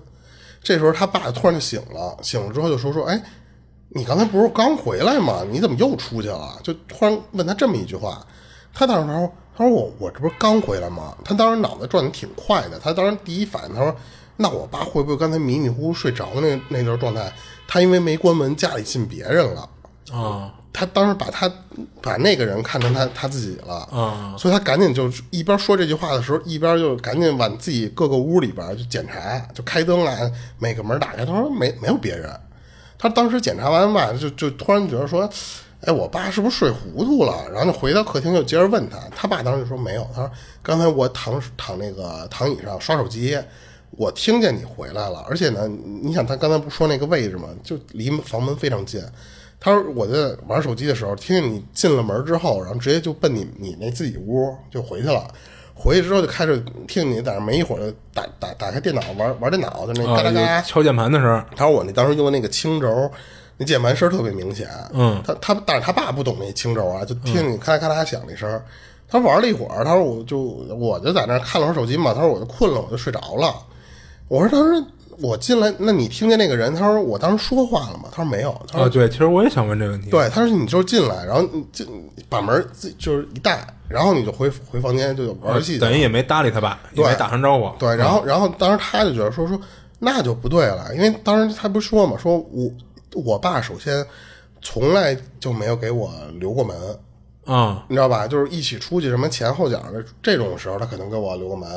[0.61, 3.21] 这时候他爸突然就醒了，醒了之后就说说哎。
[3.89, 5.45] 你刚才不是刚回来吗？
[5.49, 6.59] 你怎么又出去了？
[6.61, 8.21] 就突然问他这么一句话，
[8.73, 11.15] 他当时他说他说我我这不是刚回来吗？
[11.23, 13.95] 他当时脑子转的挺快的，他当时第一反应他说
[14.35, 17.31] 那我爸会不会刚才迷迷糊糊睡着的那那段状态？
[17.65, 19.67] 他因为没关门，家里进别人了
[20.11, 21.51] 啊他当时把他
[22.03, 30.15] 把那个人看成他他自己了啊所以他赶紧就一边说这句话的时候，一边就赶紧往自己各个屋里边就检查，就开灯啊，
[30.59, 31.25] 每个门打开。
[31.25, 32.29] 他说没没有别人。
[32.99, 35.27] 他当时检查完吧，就就突然觉得说，
[35.81, 37.49] 哎，我爸是不是睡糊涂了？
[37.51, 38.99] 然后就回到客厅，就接着问他。
[39.15, 40.31] 他爸当时就说没有，他说
[40.61, 43.35] 刚才我躺躺那个躺椅上刷手机，
[43.91, 47.47] 我听见你回来了，而且呢，你想他刚才不说那个位置吗？
[47.63, 49.01] 就离房门非常近。
[49.59, 55.27] 他说我在玩手机的时候，听见你进了门之后，然后直接就奔你你那自己屋就回去了。
[55.79, 60.53] 回去之后就开始听你在那没一会儿就打打打开电脑玩玩电脑，就那嘎啦嘎啦。
[60.53, 63.11] 啊敲键盘的时候，他说我那当时用的那个轻轴，
[63.57, 64.67] 那键盘声特别明显。
[64.91, 68.59] 嗯，他他但是他爸不懂那轻轴啊，就听你咔啦咔啦响那声。
[69.07, 73.55] 他玩了一会儿，他说我就我就在那儿看了会儿手机嘛，他说我就困了，我就睡着了。
[74.27, 74.83] 我说当时
[75.19, 76.73] 我进来，那你听见那个人？
[76.75, 78.03] 他说我当时说话了吗？
[78.11, 78.51] 他说没有。
[78.67, 80.09] 他说啊，对，其实我也想问这个问题。
[80.11, 81.87] 对，他说你就是进来，然后你进
[82.29, 85.79] 把门自就是一带，然后你就回回房间就玩游戏。
[85.79, 87.71] 等于也没搭理他爸，也没打声招呼。
[87.79, 89.59] 对，然后然后当时他就觉得说说
[89.99, 92.71] 那就不对了，因为当时他不是说嘛，说我
[93.13, 94.05] 我爸首先
[94.61, 96.77] 从来就没有给我留过门，
[97.45, 98.27] 啊，你知道吧？
[98.27, 101.67] 就是一起出去什么前后脚的这种时候，他可能给我留个门。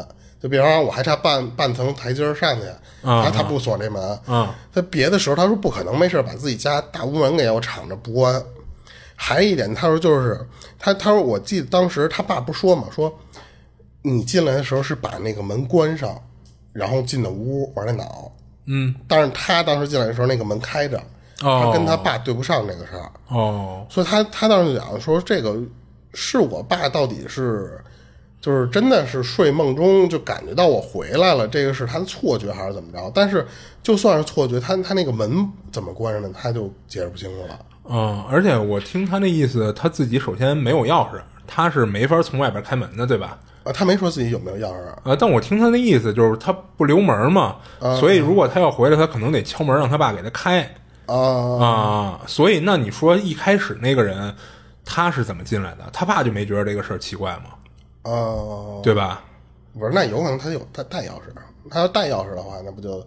[0.41, 2.67] 就比方说我还差半半层台阶上去，
[3.07, 4.03] 啊他他不锁这门。
[4.27, 8.43] 啊他别的时候他说不可能没事把自己家大屋门给我敞着不关。
[9.15, 10.41] 还一点，他说就是
[10.79, 13.13] 他他说我记得当时他爸不说嘛，说
[14.01, 16.19] 你进来的时候是把那个门关上，
[16.73, 18.33] 然后进的屋玩电脑。
[18.65, 20.97] 嗯，但是他当时进来的时候那个门开着，
[21.43, 23.11] 哦他跟他爸对不上这个事儿。
[23.29, 25.55] 哦，所以他他当时就讲说，这个
[26.15, 27.79] 是我爸到底是
[28.41, 33.13] 就是真的是睡梦中就感觉到我回来了，这个是他的错觉还是怎么着？
[33.15, 33.47] 但是
[33.83, 37.59] 就算是错觉，他他那个门怎么关上的，他就解释不清楚了。
[37.85, 43.39] 嗯，而且我听他那意思，他自己首先没有钥匙，他是没法从外边开门的，对吧？
[43.65, 45.11] 啊，他没说自己有没有钥匙。
[45.11, 47.57] 啊，但我听他那意思就是他不留门嘛，
[47.99, 50.63] 所以如果他要回来，他可能得敲门让他爸给他开
[51.05, 52.21] 啊、啊。
[52.27, 54.35] 所以那你说一开始那个人
[54.83, 55.85] 他是怎么进来的？
[55.93, 57.51] 他爸就没觉得这个事儿奇怪吗？
[58.03, 59.23] 呃，对吧？
[59.79, 61.23] 不是，那有可能他有带带钥匙，
[61.71, 62.99] 他要带钥匙的话，那不就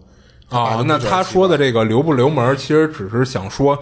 [0.48, 3.78] 爸就，不啊那他说的这个留不留门，其实只是想说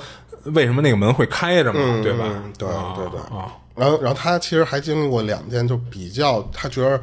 [0.47, 2.25] 为什么那个门会开着嘛，嗯对吧？
[2.29, 7.01] 嗯对啊对对啊，然后，然后他其实还经历过两件就比较他觉得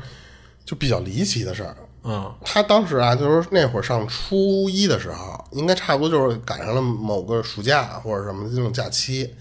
[0.65, 1.75] 就比较离奇的事儿。
[2.03, 9.33] 嗯他当时啊，就是那会儿上初一的时候，应该差不多就是赶上了某个暑假或者什么的这种假期。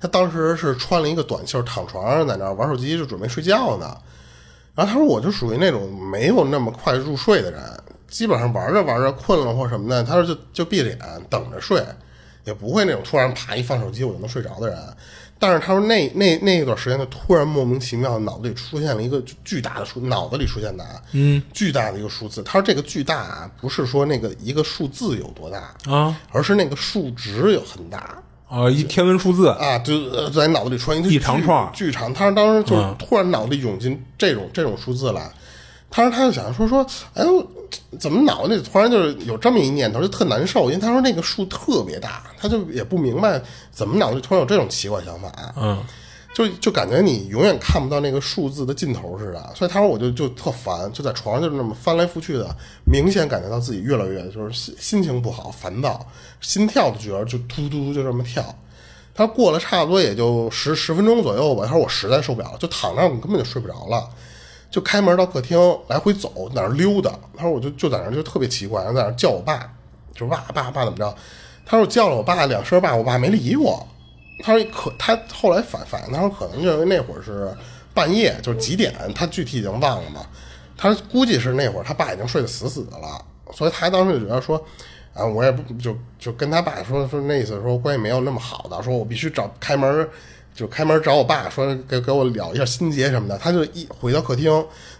[0.00, 3.96] 他当时是穿了一个短袖，躺床上在那儿玩手机，就准备睡觉呢。
[4.74, 7.62] 然后他说，我就属于那种没有那么快入睡的人，
[8.08, 10.98] 基本上玩着玩着困了或什么的，他说就就闭着眼
[11.30, 11.82] 等着睡，
[12.44, 14.78] 也不会那种突然啪一放手机我就能睡着的人。
[15.38, 22.42] 但是他说那那那一段时间，他突然莫名其妙脑子里出现了一个巨大的数，脑子里出现的啊，嗯，巨大的一个数字。
[22.42, 28.22] 他说这个巨大啊，不是说那个一个数字有多大啊，而是那个数值有很大。
[28.48, 32.14] 啊，一天文数字啊，就呃在脑子里穿一长串巨巨长。
[32.14, 35.28] 他说当时就是突然脑子里涌进这种这种数字来，
[35.90, 37.44] 他说他就想说说，哎呦，
[37.98, 43.42] 怎么脑子里突然就是有这么一念头，就特难受，因为他说那个数特别大，他就也不明白
[43.72, 45.32] 怎么脑子里突然有这种奇怪想法。
[45.56, 45.82] 嗯，
[46.36, 56.06] 就就感觉你永远看不到那个数字的尽头似的，所以他说我就就特烦，就在床上就那么翻来覆去的，明显感觉到自己越来越就是心心情不好，烦躁，
[56.42, 58.44] 心跳的觉得就突突突就这么跳。
[59.14, 64.06] 他说过了差不多也就十十分钟左右吧，他说我实在受不了，就躺那儿我根本就睡不着了，
[64.70, 65.58] 就开门到客厅
[65.88, 67.10] 来回走，在那儿溜达。
[67.34, 69.72] 他说我就就在那儿就特别奇怪，然后在那儿叫我爸，
[70.14, 71.16] 就爸爸爸怎么着？
[71.64, 73.88] 他说叫了我爸两声爸，我爸没理我。
[74.42, 77.50] 他说可他后来反反应，他说可能就因为那会儿是
[77.94, 80.26] 半夜，就是几点，他具体已经忘了嘛。
[80.76, 84.62] 他估计是那会儿他爸已经睡得死死的了，所以他当时就觉得说，
[85.14, 90.06] 啊，我也不就就跟他爸说说那意思说关系没有那么好的，说我必须找开门，
[90.54, 93.38] 就开门找我爸说给给我了一下心结什么的。
[93.38, 94.52] 他就一回到客厅，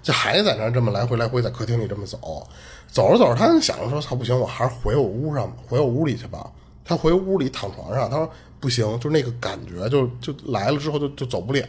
[0.03, 2.47] 就还在那儿这么来回来回在客厅里这么走，
[2.91, 6.51] 走着走着，他就想着说操不行，我还是回我屋上回我屋里去吧。
[6.89, 8.30] 他回屋里躺床上，他说
[8.66, 11.64] 不行，就那个感觉就就来了之后就就走不了。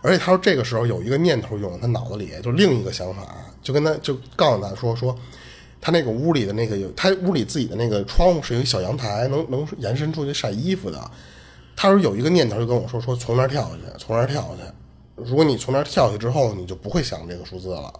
[0.00, 3.22] 而且他说这个时候有一个念头涌他脑子里，就另一个想法，
[3.60, 5.18] 就跟他就告诉他说说，
[5.80, 11.10] 他那个屋里的那个有他屋里自己的那个窗户是有一小阳台，能能延伸出去晒衣服的。
[11.74, 14.72] 他说有一个念头就跟我说说从那儿跳下去，从那儿跳下去。
[15.16, 17.92] 如果你从那儿跳下去之后，你就不会想这个数字了。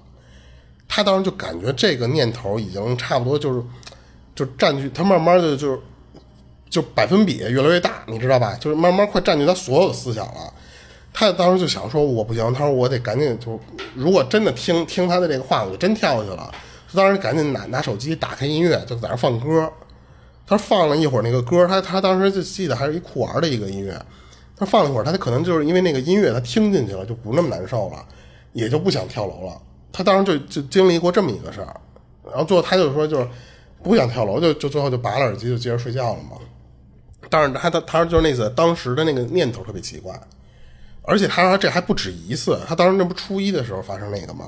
[0.88, 3.62] 他当时就感觉这个念头已经差不多就是
[4.34, 5.80] 就占据他慢慢的就是
[6.70, 8.56] 就百分比越来越大，你知道吧？
[8.60, 10.54] 就是慢慢快占据他所有的思想了。
[11.12, 13.58] 他当时就想说我不行，他说我得赶紧就
[13.94, 16.50] 如果真的听听他的这个话，我就真跳下去了。
[16.90, 19.70] 他当时赶紧拿拿手机打开音乐，就在那放歌。
[20.46, 24.00] 他放了一会儿那个歌，他他当时就记得还是一酷玩的一个音乐。
[24.56, 28.04] 他放了一会儿，他可能就是因为那个音乐他听进去了，就不那么难受了，
[28.52, 29.60] 也就不想跳楼了。
[29.92, 31.74] 他当时就就经历过这么一个事儿，
[32.24, 33.28] 然后最后他就说就是
[33.82, 36.36] 不想跳楼，就就最后就拔了耳机就接着睡觉了嘛。
[37.30, 40.20] 但是他他他就是那次当时的那个念头特别奇怪，
[41.02, 44.46] 而且他说这还不止一次，他当时那不初一的时候发生那个吗？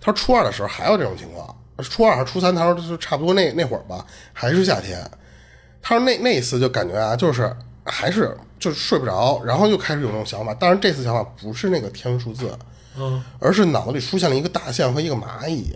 [0.00, 4.98] 他说初二的时候还有这种情况，初二还是初三，他说就差不多那那会儿吧，还是夏天。
[5.82, 7.54] 他说那那一次就感觉啊，就是
[7.84, 10.54] 还是就是睡不着，然后就开始有那种想法。
[10.54, 12.56] 当然这次想法不是那个天文数字，
[12.96, 15.74] 嗯，而是脑子里出现了一个大象和一个蚂蚁。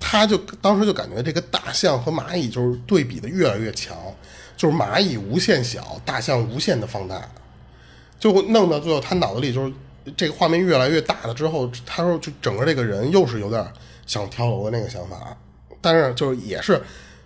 [0.00, 3.96] 他就当时就感觉这个大象和蚂蚁就是对比的越来越强，
[4.58, 7.26] 就是蚂蚁无限小，大象无限的放大，
[8.18, 9.72] 就弄到最后他脑子里就是
[10.16, 13.66] 这个画面越来越大了之后，他说就整个这个人又是有点
[14.04, 15.36] 想跳楼的那个想法，
[15.80, 16.82] 但是就是也是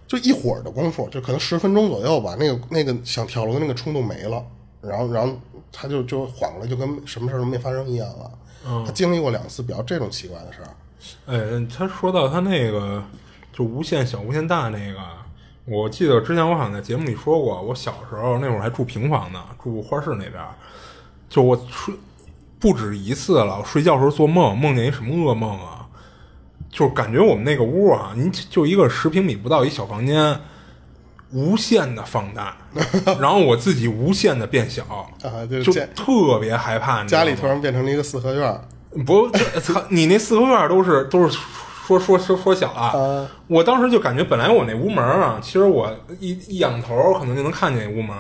[0.06, 4.44] 就一会儿的功夫，就可能十分钟左右吧，那个那个想跳楼的那个冲动没了，
[4.82, 5.34] 然后然后
[5.72, 8.30] 他就就缓过来，就跟什么事儿都没发生一样了。
[8.86, 10.68] 他经历过两次比较这种奇怪的事儿。
[11.26, 13.02] 哎，他说到他那个
[13.52, 15.00] 就无限小、无限大那个，
[15.64, 20.42] 我记得之前我好像在节目里说过，我小时候那会儿还住平房呢，住花市那边，
[21.28, 21.94] 就我睡
[22.58, 25.86] 不止一次了，我睡觉时候做梦，梦见一什么噩梦啊？
[26.70, 30.40] 就是感觉我们那个屋啊，您就一个十平米不到一小房间，
[31.30, 32.56] 无限的放大，
[33.20, 34.82] 然后我自己无限的变小
[35.22, 38.60] 啊，就就特别害怕，家里突然变成了一个四合院。
[39.06, 39.82] 不，操！
[39.88, 41.38] 你那四合院都是都是
[41.84, 43.28] 说说说说小啊！
[43.48, 48.16] 我当时就感觉，本来我那屋门啊，其实我一一仰头可能就能看见屋门，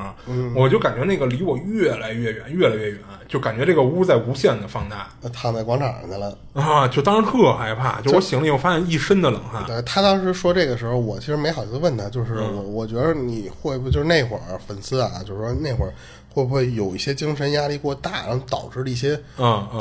[0.54, 2.98] 我就感觉那个离我越来越远，越来越远，
[3.28, 5.08] 就感觉这个屋在无限的放大。
[5.32, 6.88] 躺在广场上去了啊！
[6.88, 9.64] 就当时特害怕，就我醒了以后发现一身的冷汗。
[9.64, 15.92] 对他当时说这个时候，我其实没好意思问他，就是我我觉得你会不会就是那会儿粉丝啊，就是说那会儿。
[16.34, 19.20] 会不会有一些精神压力过大，然后导致了一些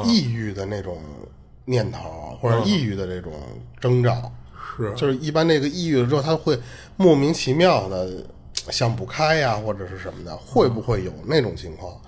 [0.03, 0.97] 抑郁的那种
[1.72, 3.32] 念头，或者抑郁的这种
[3.80, 4.32] 征兆？
[4.78, 6.59] 是，就是一般那个抑郁了之后，他会
[6.97, 8.24] 莫名其妙的
[8.69, 11.99] 想不开呀，或者是什么的，会不会有那种情况？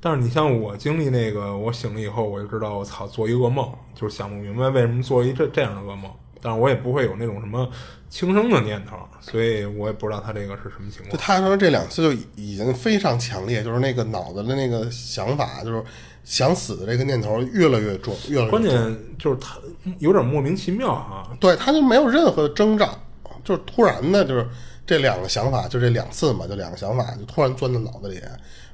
[0.00, 6.10] 但是你像我经历那个，我醒了以后，我就知道，我操，做一噩梦，就是想不明白为什么做一这这样的噩梦。
[6.42, 7.68] 但是我也不会有那种什么
[8.08, 11.10] 轻生的念头，所以我也不知道他这个是什么情况。
[11.10, 15.82] 就他说这两次就已经非常强烈，就是那个脑子的那个想法，就是
[16.26, 18.72] 想死的这个念头越来越重，越来越关键
[19.18, 19.56] 就是他
[19.98, 21.30] 有点莫名其妙啊。
[21.40, 22.98] 对，他就没有任何的征兆，
[23.42, 24.46] 就是突然的，就是
[24.84, 28.20] 这两个想法，就这两次嘛，就两个想法就突然钻到脑子里，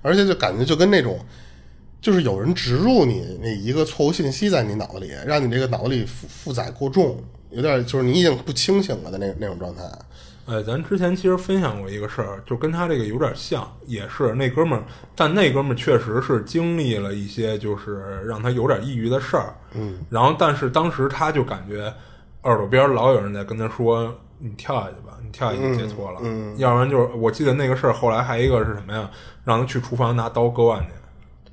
[0.01, 1.19] 而且就感觉就跟那种。
[2.01, 7.17] 就是有人植入你那一个错误信息在你脑子里，让你这个脑子里负负载过重，
[7.51, 9.85] 有点就是你已经不清醒了的那那种状态。
[10.45, 14.85] 呃，咱之前其实分享过一个事儿，就跟他这个有点像，也是那哥们儿，
[15.15, 19.55] 但那哥们儿确实是经历了一些就是让他有点抑郁的事儿。
[19.75, 21.93] 嗯，然后但是当时他就感觉
[22.43, 29.09] 耳朵边老有人在跟他说：“你跳下去吧，你跳下去接错了。”嗯，要不然就是我记得那个事儿，后来还一个是什么呀？
[29.45, 30.89] 让他去厨房拿刀割腕去。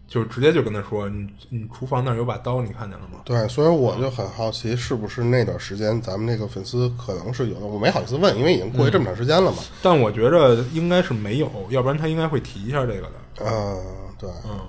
[0.10, 9.60] 就直接就跟他说：“你你厨房那儿有把刀，你看见了吗？”对，所以我就很好奇，是不是那段时间咱们那个粉丝可能是有的，我没好意思问，因为已经过去这么长时间了嘛。
[9.84, 13.12] 但我觉着应该是没有，要不然他应该会提一下这个的。
[13.45, 13.80] 嗯，
[14.18, 14.60] 对，嗯，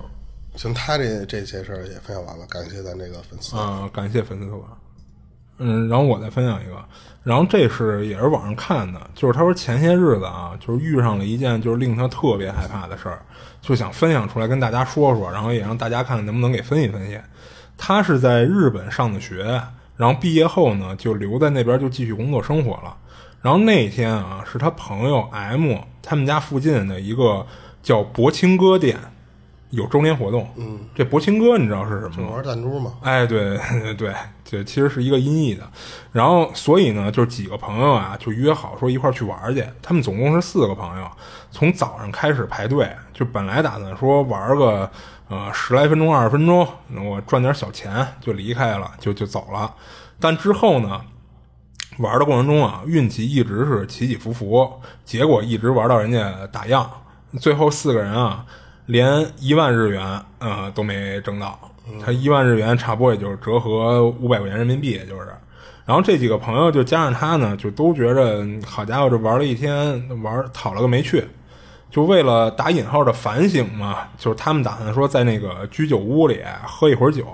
[0.55, 4.77] 行，他这这些事儿也分享完了，感谢咱这个粉丝啊，感谢粉丝投稿。
[5.61, 6.75] 嗯，然后我再分享一个，
[7.23, 13.21] 然后这是也是网上看的，就是他说前些日子啊，就是遇上了一件就是令他特别害怕的事儿。
[13.61, 17.19] 就想分享出来跟大家说说，然后也让大家看看能不能给分析分析。
[17.77, 19.61] 他是在日本上的学，
[19.95, 22.97] 然后毕业后呢就留在那边就继续工作生活了。
[23.39, 27.45] 然后那天啊是他朋友 M 他们家附近的一个
[27.83, 28.97] 叫博清哥店
[29.69, 30.47] 有周年活动。
[30.55, 32.35] 嗯，这博清哥你知道是什么吗？
[32.37, 32.93] 玩弹珠吗？
[33.01, 34.13] 哎，对对对，
[34.51, 35.63] 这其实是一个音译的。
[36.11, 39.65] 然后所以呢，就是几个朋友啊就约好说一块去玩去。
[39.81, 41.09] 他们总共是四个朋友。
[41.51, 44.89] 从早上开始排队，就本来打算说玩个
[45.29, 46.67] 呃十来分钟、二十分钟，
[47.05, 49.73] 我赚点小钱就离开了，就就走了。
[50.19, 51.01] 但之后呢，
[51.99, 56.85] 玩的过程中啊，运气一直是起起伏伏，结果一直玩到人家打烊，
[57.39, 58.45] 最后四个人啊，
[58.85, 61.59] 连一万日元呃都没挣到。
[62.03, 65.27] 他一万日元差不多也就是折合五百块钱人民币，也就是。
[65.85, 71.23] 然后这几个朋友就加上他呢，就都觉着好家伙，这玩了一天，玩讨了个没趣。
[71.89, 77.25] 就为了打引号的反省嘛，就是他们打算说在那个居酒屋里喝一会儿酒，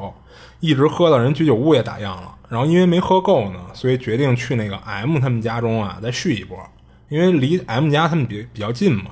[0.59, 2.33] 一直喝到人居酒屋也打烊了。
[2.49, 6.57] 然后因为没喝够呢，所以决定去那个 M 他们家中啊再续一波，
[7.09, 9.11] 因为离 M 家他们比比较近嘛。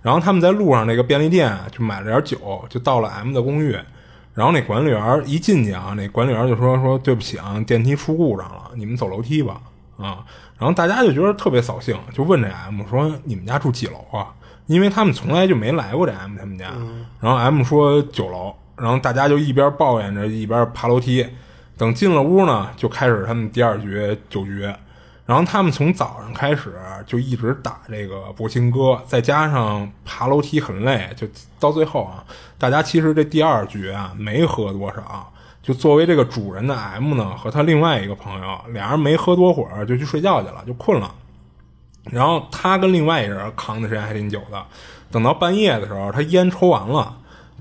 [0.00, 3.78] 然后他们在路上那个便利店就买了点酒，就到了 M 的公寓。
[4.34, 9.60] 然后那管理员一进去啊，那管理员就说说对不起啊，电梯出故障了，你们走楼梯吧
[9.96, 10.24] 啊。
[10.58, 14.32] 然后大家就觉得特别扫兴，就问这 M 说你们家住几楼啊？
[14.66, 16.72] 因为他们从来就没来过这 M 他们家，
[17.20, 21.26] 然后 M 说九楼，然后大家就一边抱怨着一边爬楼梯。
[21.76, 24.72] 等进了屋呢，就开始他们第二局酒局。
[25.32, 26.74] 然后他们从早上开始
[27.06, 31.26] 就一直打这个博兴哥，再加上爬楼梯很累，就
[31.58, 32.22] 到最后啊，
[32.58, 35.32] 大家其实这第二局啊没喝多少。
[35.62, 41.10] 就作为这个主人的 M 呢，和他另外一个朋友，俩人没喝多会儿就去睡觉去了，就困了。
[42.10, 44.62] 然后他跟另外一人扛的时间还挺久的，
[45.10, 47.16] 等到半夜的时候，他烟抽完了，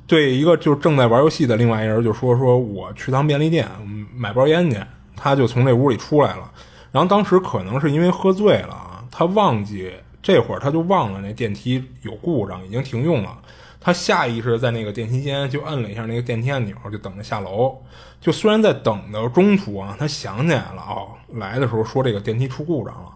[0.07, 3.65] 对一个就正在玩游戏的另外一人就说：“说我去趟便利店
[4.13, 4.77] 买包烟去。”
[5.15, 6.51] 他就从这屋里出来了。
[6.91, 13.37] 然后当时可能是因为喝醉了啊，他忘记这会儿他就忘了那电梯有故障，已经停用了。
[13.79, 17.75] 他下意识在那个电梯间就摁了一下那个电梯按钮，就等着下楼。
[18.19, 21.07] 就虽然在等的中途啊，他想起来了哦，
[21.39, 23.09] 来的时候说这个电梯出故障了，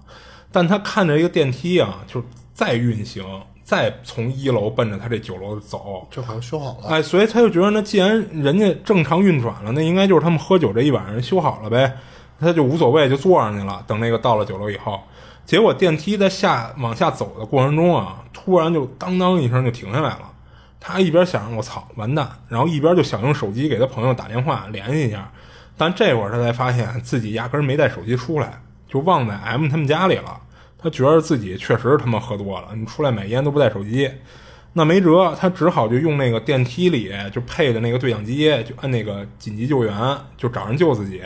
[0.52, 2.24] 但他看着一个电梯啊，就
[2.56, 3.24] 再运行，
[3.62, 6.88] 再从一楼奔着他这九楼走，就好像修好了。
[6.88, 11.96] 哎，所以他就觉得那既然人家正常运转了，那应该就是他们喝酒这一晚上修好了呗，
[12.40, 13.84] 他就无所谓，就坐上去了。
[13.88, 15.02] 等那个到了九楼以后，
[15.46, 20.32] 结果电梯在下往下走的过程中啊，突然就当当一声就停下来了。
[20.80, 25.32] 他一边想我操完蛋，然后一边就想用手机给他朋友打电话联系一下，
[25.76, 30.40] 但这会儿他才发现自己压根没带手机出来，就忘在 M 他们家里了。
[30.78, 34.12] 他觉得自己确实他妈喝多了，你出来买烟都不带手机，
[34.74, 39.96] 那没辙，他只好就用那个电梯里就配的那个对讲机，就按那个紧急救援，
[40.38, 41.24] 就找人救自己。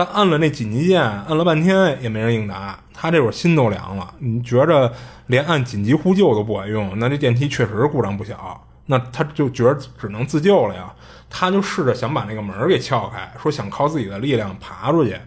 [0.00, 4.14] 但按了那紧急键，按了半天也没人应答，他这会儿心都凉了。
[4.18, 4.90] 你觉着
[5.26, 8.66] 连按紧急呼救都不管用，那这电梯确实故障不小。
[8.86, 10.90] 那他就觉得只能自救了呀，
[11.28, 15.20] 他就试着想把那个门给撬开，说想靠自己的力量爬出去。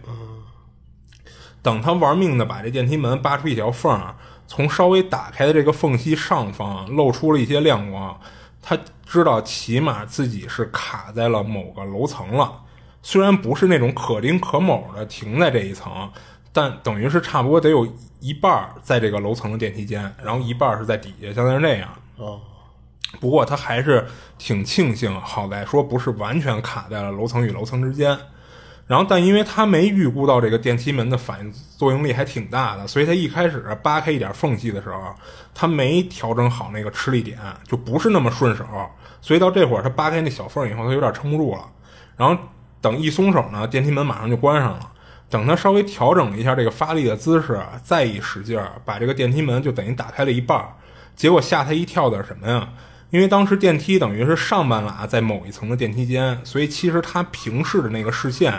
[1.62, 3.96] 等他玩命的把这电梯门扒出一条缝，
[4.48, 8.18] 从稍微打开的这个缝隙上方露出了一些亮光，
[8.60, 12.62] 他知道起码自己是卡在了某个楼层了。
[13.06, 16.10] 虽然不是那种可丁可卯的停在这一层，
[16.54, 17.86] 但等于是差不多得有
[18.18, 21.88] 一半在这个楼层的电梯间，然后一半是在底下，相当于那样。
[22.16, 22.40] 哦。
[23.20, 24.06] 不过他还是
[24.38, 28.18] 挺庆幸，好在说不是完全卡在了楼层与楼层之间。
[28.86, 35.14] 然后，但因为他没预估到这个电梯门的反应作用力还挺大的，所以他一开始扒开一点缝隙的时候，
[35.54, 38.64] 他没调整好那个吃力点，就不是那么顺手。
[39.20, 41.66] 所以到这会儿，他扒开那小缝以后，他有点撑不住了。
[42.16, 42.36] 然后
[42.84, 44.90] 等一松手呢，电梯门马上就关上了。
[45.30, 50.62] 等他稍微调整了一下这个发力的姿势，再一使劲儿，把这个电梯门就等于打开了一半。
[51.16, 52.68] 结果吓他一跳的是什么呀？
[53.08, 58.52] 因为当时电梯等于是上半拉在某一层的电梯间，所以其实他平视的那个视线，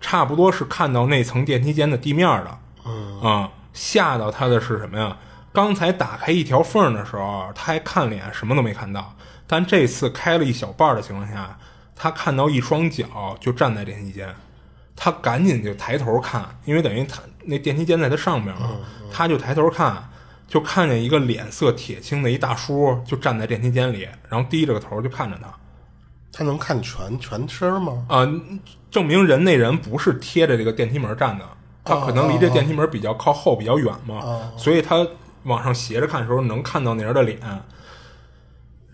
[0.00, 2.58] 差不多是看到那层电梯间的地面的。
[2.86, 5.14] 嗯啊，吓到他的是什么呀？
[5.52, 9.14] 刚才打开一条缝的时候，他还看脸，什么都没看到。
[9.46, 11.58] 但这次开了一小半的情况下，
[11.96, 14.32] 他看到一双脚就站在电梯间，
[14.94, 18.70] 他赶紧就抬头看，因为等于他那电梯间在他上面嘛，
[19.10, 20.10] 他就抬头看。
[20.48, 25.52] 就看见一个脸色铁青的一大叔，就站在电梯间里，然后低着个头就看着他。
[26.32, 28.06] 他能看全全身吗？
[28.08, 28.24] 啊，
[28.88, 31.44] 证明人那人不是贴着这个电梯门站的，
[31.82, 35.04] 他可能离这电梯门比较靠后、比较远嘛，所以他
[35.42, 37.40] 往上斜着看的时候能看到那人的脸。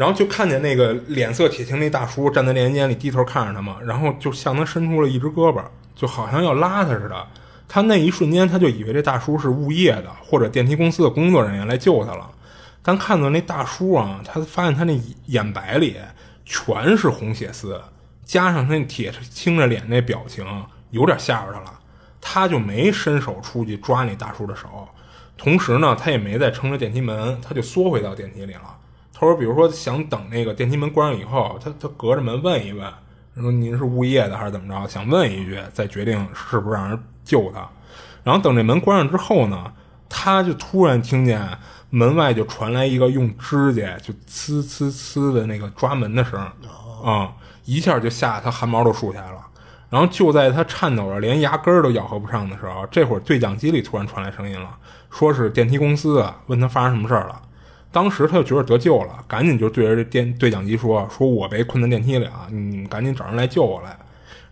[0.03, 5.63] 然后就看见那个脸色铁青那大叔站在电梯间里低头看着他嘛，然后就向他伸出了一只胳膊，
[5.95, 7.25] 就好像要拉他似的。
[7.69, 12.29] 他那一瞬间，他就以为这大叔是物业的或者电梯公司的工作人员来救他了。
[12.83, 15.95] 但看到那大叔啊，他发现他那眼白里
[16.45, 17.81] 全是红血丝，
[18.25, 20.45] 加上他那铁青着脸那表情，
[20.91, 21.79] 有点吓着他了。
[22.21, 24.89] 他就没伸手出去抓那大叔的手，
[25.39, 28.77] 同时呢，他也没再撑着电梯门，他就缩回到电梯里了。
[29.23, 32.93] 他说：“比如说想等那个电梯门关上以后，他他隔着门问一问，
[33.37, 34.89] 说您是物业的还是怎么着？
[34.89, 37.71] 想问一句，再决定是不是让人。”救他，
[38.25, 39.73] 然后等这门关上之后呢，
[40.09, 41.41] 他就突然听见
[41.89, 46.41] 门外就传来一个用指甲就呲呲呲的那个抓门的声
[47.05, 47.33] 啊，
[47.65, 49.39] 一下就吓得他汗毛都竖起来了。
[49.89, 54.69] 然后就在他颤抖着连牙根儿都咬合不上的时候，这会儿对讲机里突然传来声音了，
[55.09, 57.41] 说是电梯公司问他发生什么事儿了。
[57.93, 63.97] 当时他就觉得得救了，赶紧就对着这电对讲机说：“说我被困在电梯里啊，你们赶紧找人来救我来。”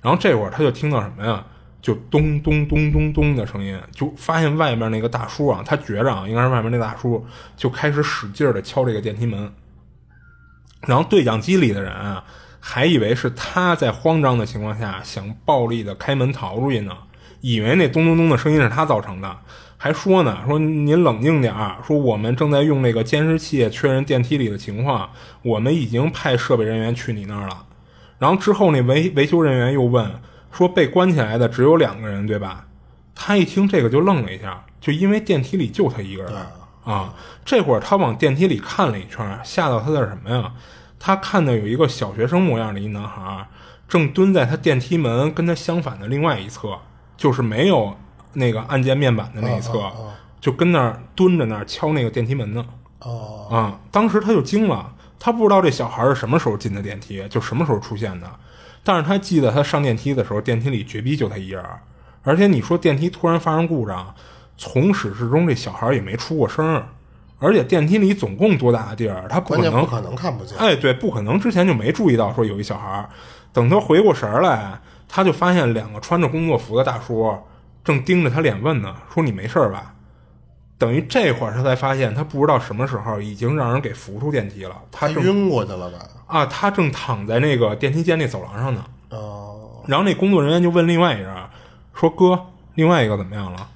[0.00, 1.44] 然后这会儿他就听到什么呀？
[1.82, 7.24] 就咚咚咚咚咚的声音，就发现外面那个大叔啊，他觉着啊，应该是外面那大叔
[7.56, 9.50] 就开始使劲的敲这个电梯门。
[10.86, 12.22] 然后对讲机里的人啊，
[12.60, 16.92] 还以为是他在慌张的情况下想暴力的开门逃出去呢，
[17.40, 19.38] 以为那咚咚咚的声音是他造成的，
[19.82, 25.08] 还说呢，说您冷静点儿，说我们正在用那个监视器确认电梯里的情况，
[25.40, 27.64] 我们已经派设备人员去你那儿了。
[28.18, 30.06] 然后之后那维维修人员又问
[30.52, 32.66] 说被关起来的只有两个人对吧？
[33.14, 36.34] 他一听这个就愣了一下，就因为电梯里就他一个人
[36.84, 37.14] 啊。
[37.42, 40.52] 这会儿他往电梯里看了一圈，吓到他的什么呀？
[40.98, 43.48] 他看到有一个小学生模样的一男孩，
[43.88, 46.78] 正蹲在他电梯门跟他相反的另外一侧，
[47.16, 47.96] 就是没有
[48.32, 49.90] 那个按键面板的那一侧，
[50.40, 52.64] 就跟那儿蹲着那儿敲那个电梯门呢。
[53.00, 58.30] 哦，啊，当时他就惊了，他不知道这小孩是什么时候进的电梯，就什么时候出现的。
[58.82, 61.64] 但是他记得他上电梯的时候，电梯里绝逼就他一人，
[62.22, 64.14] 而且你说电梯突然发生故障，
[64.56, 66.82] 从始至终这小孩也没出过声。
[67.42, 70.58] 而且电梯里总共多大的地儿，他不可能不可能看不见。
[70.58, 73.08] 哎，对，不可能，之前就没注意到说有一小孩儿。
[73.50, 74.78] 等他回过神来，
[75.08, 77.34] 他就发现两个穿着工作服的大叔
[77.82, 79.94] 正盯着他脸问呢，说你没事吧？
[80.78, 84.74] 等于这会儿他才发现，他不知道什么时候已经让人给扶出电梯了。
[84.90, 85.98] 他晕过去了吧？
[86.26, 88.84] 啊，他正躺在那个电梯间那走廊上呢。
[89.10, 89.82] 哦。
[89.86, 91.34] 然后那工作人员就问另外一人
[91.94, 92.38] 说：“哥，
[92.76, 93.68] 另外一个怎么样了？”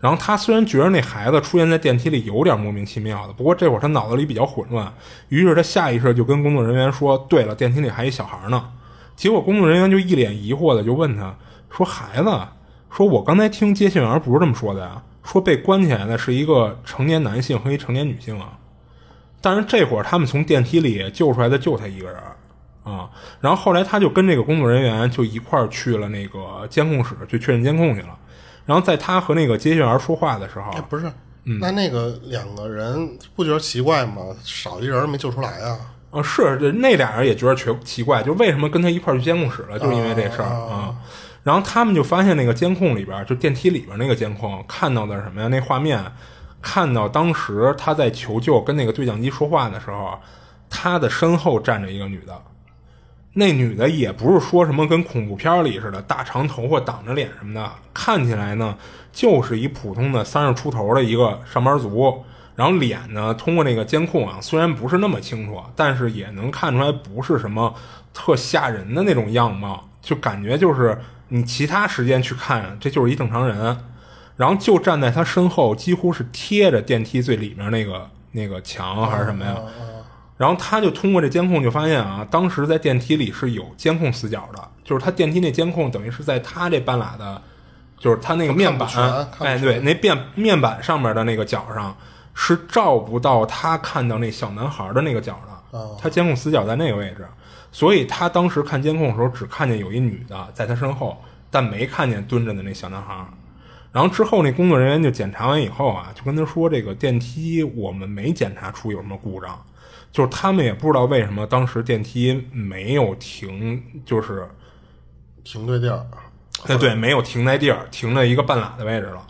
[0.00, 4.92] 然后他虽然觉得那孩子出现在电梯里有点莫名其妙的，不过这会儿他脑子里比较混乱，
[5.28, 8.70] 于是他下意识就跟工作人员说：“对了，电梯里还一小孩呢。”
[9.14, 11.34] 结果工作人员就一脸疑惑的就问他
[11.70, 12.30] 说：“孩子，
[12.90, 15.02] 说我刚才听接线员不是这么说的呀？
[15.22, 18.58] 说被关起来的是一个成年男性和一成年女性啊。”
[19.40, 22.16] 但是这会儿他们从电梯里救出来的就他一个人
[22.82, 23.08] 啊。
[23.40, 28.18] 然后后来他就跟这个工作人员就一块儿去了那个监控室去确认监控去了。
[28.66, 31.10] 然后在他和那个接线员说话的时候，不是，
[31.60, 34.22] 那那个两个人不觉得奇怪吗？
[34.42, 35.78] 少一人没救出来啊？
[36.10, 39.78] 啊，是，那俩人也觉得奇奇怪，就为什么跟他一块去监控室了？
[39.78, 40.94] 就是因为这事儿啊。
[41.48, 45.48] 然后他们就发现那个监控里边，就电梯里边那个监控看到的什么呀？
[45.48, 45.98] 那画面
[46.60, 50.18] 看到当时他在求救跟那个对讲机说话的时候，
[50.68, 52.38] 他的身后站着一个女的。
[53.32, 58.76] 那女的也不是说什么跟恐怖片里似的，大长头发挡着脸什么的，看起来呢
[59.10, 62.22] 就是一普通的三十出头的一个上班族。
[62.56, 67.74] 然后脸呢，通过那个监控啊，虽然不是那么清楚，但是也能看出来不是什么
[68.12, 73.78] 特吓人的那种样貌，就感觉就是你其他时间去看，这就是一正常人。
[74.36, 79.56] 然后就站在他身后，几乎是贴着电梯最里面那个那个墙还是什么呀？
[80.36, 87.42] 然后他就通过这监控就发现啊，当时在电梯里是有监控死角的，就是他电梯那监控等于是在他这半拉的，
[87.98, 88.88] 就是他那个面板，
[89.40, 91.96] 哎，对，那面面板上面的那个角上
[92.32, 95.40] 是照不到他看到那小男孩的那个角
[95.72, 97.26] 的，他监控死角在那个位置，
[97.70, 103.26] 所以他当时看监控的时候只看见有一女的在他身后，但没看见蹲着的那小男孩。
[103.92, 109.58] 然后之后那工作人员就检查完以后啊，就跟他说这个电梯我们没检查出有什么故障。
[110.10, 114.48] 就是他们也不知道为什么当时电梯没有停，就是
[115.44, 116.06] 停对地儿，
[116.66, 119.26] 哎，对，没有停在地儿，停在一个半拉的位置了。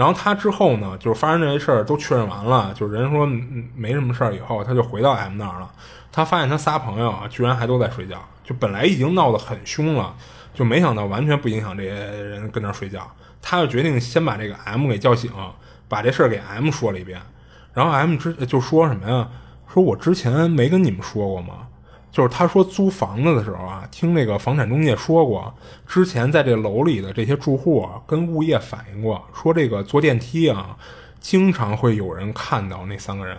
[0.00, 3.26] 然后他之后呢，就是发生这些事儿都确认完了，就是人说
[3.76, 5.70] 没什么事儿以后，他就回到 M 那儿了。
[6.10, 10.16] 他发现他仨朋友啊，居然还都在睡觉，就本来已经闹得很凶了，
[10.54, 13.06] 就没想到完全不影响这些人跟那儿睡觉。
[13.42, 15.30] 他就决定先把这个 M 给叫醒，
[15.86, 17.20] 把这事儿给 M 说了一遍。
[17.74, 19.28] 然后 M 之就说什么呀？
[19.70, 21.68] 说我之前没跟你们说过吗？
[22.12, 25.54] 就是他说租房子的时候啊，听那个房产中介说过，
[25.86, 30.76] 之前在这楼里的这些住户啊跟物业反映过，说这个坐电梯啊，
[31.20, 33.36] 经常会有人看到那三个人，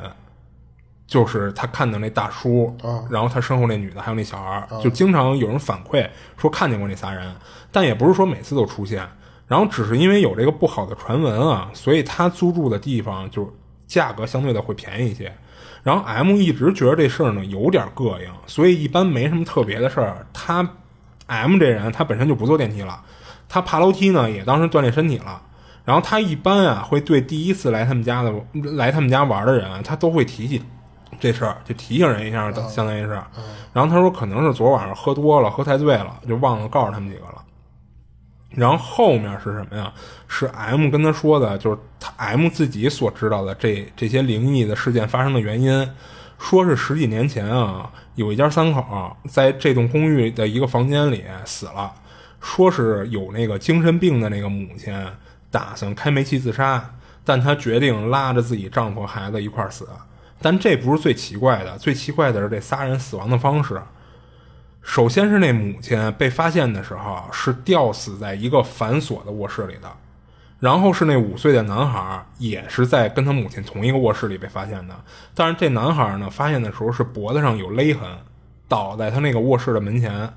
[1.05, 2.73] 就是他看到那大叔，
[3.09, 7.35] 然后他身后那女的还有那小孩，就经常有人反馈说看见过那仨人，
[7.73, 9.05] 但也不是说每次都出现，
[9.47, 13.53] 然后只是因为有这个不好的传闻啊，所以他租住的地方就
[13.85, 15.29] 价格相对的会便宜一些。
[15.83, 20.25] 然后 M 一直觉得这事儿呢有点膈应，所以一般没什么特别的事儿。
[20.31, 20.67] 他
[21.27, 23.01] M 这人他本身就不坐电梯了，
[23.49, 25.41] 他爬楼梯呢也当时锻炼身体了。
[25.83, 28.31] 然后他一般啊会对第一次来他们家的
[28.75, 30.61] 来他们家玩的人，他都会提起
[31.19, 33.19] 这事儿，就提醒人一下，相当于是。
[33.73, 37.41] 然后他说可能是昨晚上喝多了，喝太醉了，就忘了告诉他们几个了。
[38.53, 39.91] 然后后面是什么呀？
[40.27, 45.89] 是 M 跟他说的，就是他 M 自己所知道的这这些灵异的事件发生的原因，
[46.37, 51.93] 说是十几年前啊，有一家三口在这栋公寓的一个房间里死了，
[52.41, 54.93] 说是有那个精神病的那个母亲
[55.49, 59.87] 打算开煤气自杀，但她决定拉着自己丈夫孩子一块死。
[60.41, 63.79] 但这不是最奇怪的，最奇怪的是这仨人死亡的方式。
[64.81, 69.89] 首先是那母亲被发现的时候是吊死在一个反锁的卧室里的，
[70.59, 74.95] 然后是那五岁的男孩也是在跟他母亲同一个卧室里被发现的，
[75.35, 78.09] 但是这男孩呢发现的时候是脖子上有勒痕，
[78.67, 80.33] 倒在他那个卧室的门前，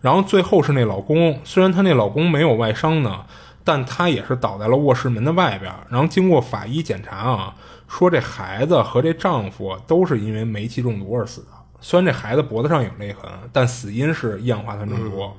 [0.00, 3.24] 然后最后是那老公，虽然她那老公没有外伤呢，
[3.64, 5.72] 但他也是倒在了卧室门的外边。
[5.90, 7.54] 然后经过法医检查啊，
[7.88, 11.48] 说这孩子和这丈夫都是因为煤气中毒而死的。
[11.80, 15.30] 虽然这孩子脖子上有勒痕，但死因是一氧化碳中毒。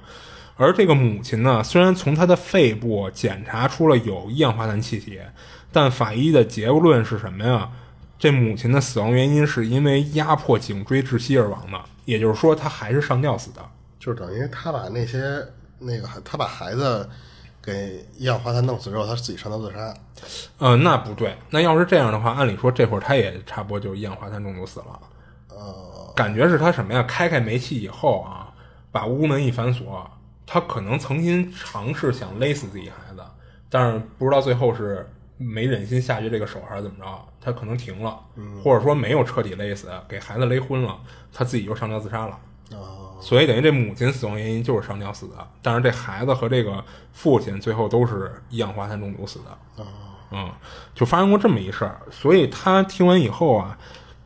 [0.55, 5.19] 而这个母亲呢，虽然从她的肺部检查出了有一氧化碳气体，
[5.71, 7.69] 但法医的结论是什么呀？
[8.17, 13.61] 这母亲的死亡原因是因为压迫颈椎窒息而亡的，也就是说，她还是上吊死的。
[13.97, 15.41] 就是等于他把那些
[15.77, 17.07] 那个他把孩子
[17.61, 19.93] 给一氧化碳弄死之后，他自己上吊自杀。
[20.57, 24.99] 呃，那不对，那要是这样的话，按理说这会儿他也差不多就一氧化碳中毒死了。
[25.59, 27.03] 呃，感觉是他什么呀？
[27.03, 28.53] 开开煤气以后啊，
[28.91, 30.09] 把屋门一反锁，
[30.45, 33.21] 他可能曾经尝试想勒死自己孩子，
[33.69, 38.19] 但是不知道最后是没忍心下去这个手还是怎么着，他可能停了，
[38.63, 40.97] 或者说没有彻底勒死，给孩子勒昏了，
[41.33, 42.39] 他自己就上吊自杀了。
[42.71, 49.85] 啊，所以等于这母亲死亡原因就是上吊死的，但是这孩子和这个父亲最后都是一氧化碳中毒死的。
[50.31, 50.51] 嗯，
[50.93, 53.75] 就发生过这么一事儿，所以他听完以后啊，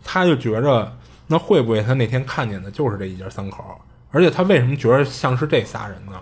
[0.04, 0.92] 他就觉着
[1.28, 3.80] 那会不会他那天看见的就是这一家三口？
[4.12, 6.22] 而且他为什么觉得像是这仨人呢？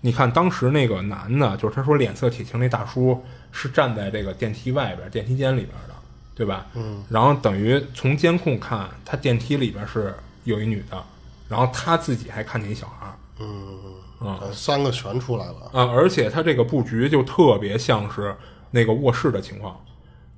[0.00, 3.22] 你看当时那个男的，就是他说脸色铁青那大叔
[3.52, 5.94] 是站在这个电梯外边、电梯间里边的，
[6.34, 6.66] 对吧？
[6.74, 7.02] 嗯。
[7.08, 10.14] 然后等于从监控看，他电梯里边是
[10.44, 11.02] 有一女的。
[11.48, 13.78] 然后他自己还看见一小孩儿，嗯
[14.20, 15.90] 嗯，三个全出来了啊！
[15.90, 18.36] 而且他这个布局就特别像是
[18.70, 19.80] 那个卧室的情况。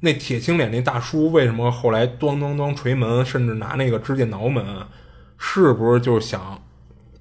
[0.00, 4.64] 那铁青脸那大叔为什么后来咣咣咣捶门，甚至拿那个指甲挠门？
[5.38, 6.60] 是不是就想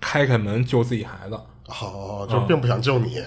[0.02, 1.40] 开开门救自己孩子？
[1.72, 3.22] 好，就并不想救你，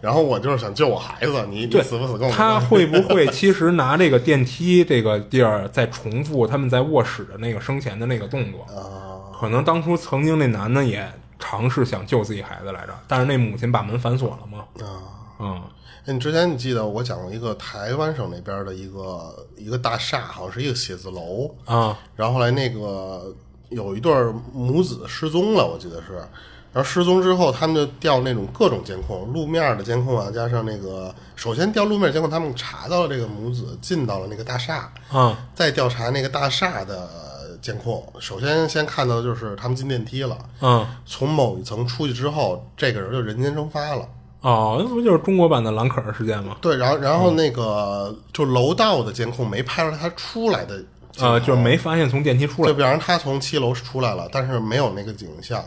[0.00, 1.46] 然后我就是想救我孩子。
[1.50, 8.62] 你你死不死跟我他会不会其实拿这个电梯这个地儿在重复他们在卧室的那个生前的那个动作？
[8.72, 9.34] 啊？
[9.40, 11.04] 可能当初曾经那男的也
[11.40, 14.64] 尝试想救自己孩子来着，但是那母亲把门反锁了嘛。
[14.86, 14.86] 啊，
[15.40, 15.62] 嗯，
[16.08, 23.30] 哎，你之前你记得我讲过一个台湾省那边的一个一个大厦，好像是一个写字楼啊，然后后来那个
[23.68, 24.10] 有一对
[24.50, 26.14] 母子失踪了，我记得是，
[26.72, 37.28] 然后失踪之后，他们就调那种各种监控，路面的监控啊，加上那个首先调路面监控，他们查到了这个母子进到了那个大厦，啊，再调查那个大厦的。
[37.60, 44.08] 监控首先先看到的就是他们进电梯了，嗯，从某一层出去之后，这个人就人间蒸发了。
[44.40, 46.56] 哦，那不就是中国版的蓝可儿事件吗？
[46.60, 50.76] 对，然后然后那个就楼道的监控没拍出来他出来的，
[51.20, 52.68] 啊，就是没发现从电梯出来。
[52.68, 55.64] 就比方他从七楼出来了，但是没有那个影像，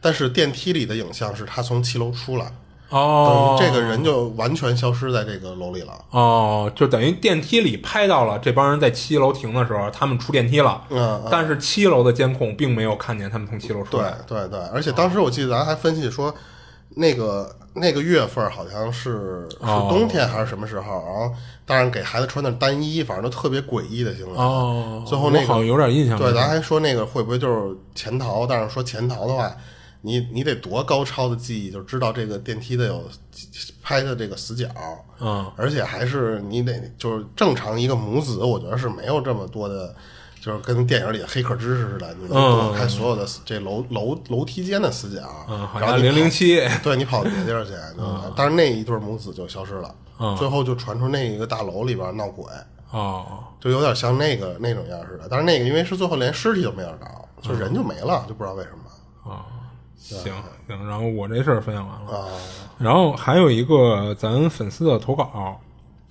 [0.00, 2.52] 但是电梯里的影像是他从七楼出来。
[2.88, 5.92] 哦，这个人就完全消失在这个楼里了。
[6.10, 10.82] 哦，就等于电梯里拍到了这帮人在七楼停的时候，他们出电梯了。
[10.90, 14.16] 嗯，但是七楼的监控并没有看见他们从七楼出来。
[14.26, 16.34] 对对对，而且当时我记得咱还分析说，
[16.96, 19.56] 那个那个月份好像是是
[19.88, 21.34] 冬天还是什么时候，然后
[21.64, 24.36] 当然给孩子穿的单衣，反正都特别诡异的行为。
[24.36, 26.18] 哦，最后那个好像有点印象。
[26.18, 28.46] 对，咱还说那个会不会就是潜逃？
[28.46, 29.54] 但是说潜逃的话。
[30.02, 33.04] 你你得多高超的记忆，就知道这个电梯的有
[33.82, 34.66] 拍的这个死角，
[35.20, 39.94] 嗯，而且还是你得就是正常一个母子，我觉得是没有这么多的，
[40.40, 47.72] 就是跟电影里的黑客知识似的，你能躲开所有的这楼楼楼梯间的死角，嗯，好像零零七， 对你跑别地儿去，
[48.34, 49.94] 但是那一对母子就消失了，
[50.38, 52.44] 最后就传出那一个大楼里边闹鬼，
[52.90, 58.70] 哦，就有点像那个那种样似的，但是那个因为是最后连尸体都没有找，就人就没了，就不知道为什
[59.24, 59.44] 么，啊。
[60.02, 60.18] 行
[60.66, 62.26] 行，然后我这事儿分享完了，
[62.78, 65.60] 然后还有一个咱粉丝的投稿，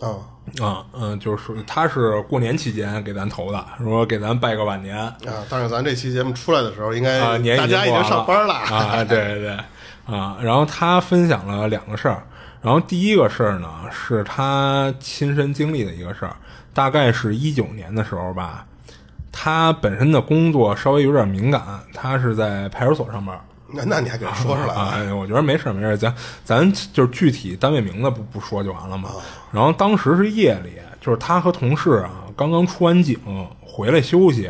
[0.01, 0.07] 啊
[0.61, 5.15] 啊嗯，就是他是过年期间给咱投的，说给咱拜个晚年啊，
[5.49, 9.57] 但是咱这期节目出来的时候，应该啊年大家已经上班了啊，对对对
[10.05, 12.23] 啊，然后他分享了两个事儿，
[12.61, 16.35] 然后第一个事儿呢是他亲身经历的一个事儿，
[16.73, 18.65] 大概是一九年的时候吧，
[19.31, 21.61] 他本身的工作稍微有点敏感，
[21.93, 23.39] 他是在派出所上班。
[23.71, 24.97] 那那你还给他说出来啊？
[25.15, 26.13] 我觉得没事没事，咱
[26.43, 29.09] 咱就是具体单位名字不不说就完了嘛。
[29.51, 33.19] 然后当时是夜里，就是他和同事啊刚刚出完警
[33.61, 34.49] 回来休息，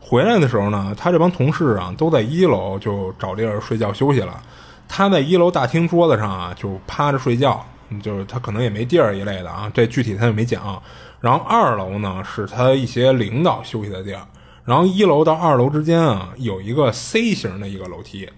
[0.00, 4.40] 回来的时候呢，他这帮同事啊都在一楼就找地儿睡觉休息了。
[4.88, 7.64] 他在一楼大厅桌子上啊就趴着睡觉，
[8.02, 10.80] 就是他可能也没地儿一类的啊，这具体他就没讲。
[11.20, 14.22] 然后二楼呢是他一些领导休息的地儿，
[14.64, 18.28] 然后一楼到二楼之间啊有一个 C 型的一个楼梯。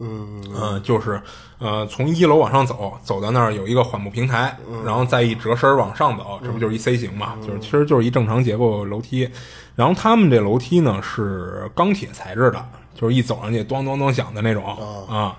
[0.00, 1.20] 嗯嗯，就是
[1.58, 7.34] 呃，从一楼往上走，走到那儿有一个缓步平台，然后再一折身儿往上走，这不就是一 C 型嘛？
[7.40, 9.28] 就是其实就是一正常结构楼梯。
[9.76, 12.64] 然后他们这楼梯呢是钢铁材质的，
[12.94, 14.64] 就是一走上去咚咚咚响的那种
[15.08, 15.36] 啊。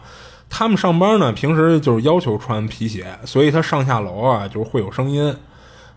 [0.49, 5.35] 他们上班呢，平时就是要求穿皮鞋，所以他上下楼啊就是会有声音。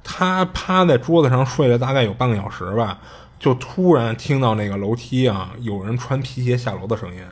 [0.03, 2.99] 他趴在桌子上睡了大概有半个小时吧，
[3.39, 7.23] 就突然听到那个楼梯啊有人穿皮鞋下楼的声音。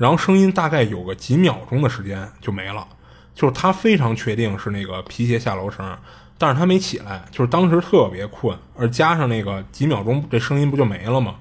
[0.00, 2.88] 然后声音大概有个几秒钟的时间就没了，
[3.34, 5.94] 就是他非常确定是那个皮鞋下楼声，
[6.38, 11.34] 但是他没起来，就是当时特别困，而加上那个几秒钟，这声音不就没了吗？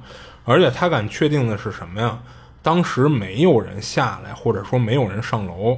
[0.44, 2.20] 而且他敢确定的是什么呀？
[2.62, 5.78] 当时没有人下来，或者说没有人上楼，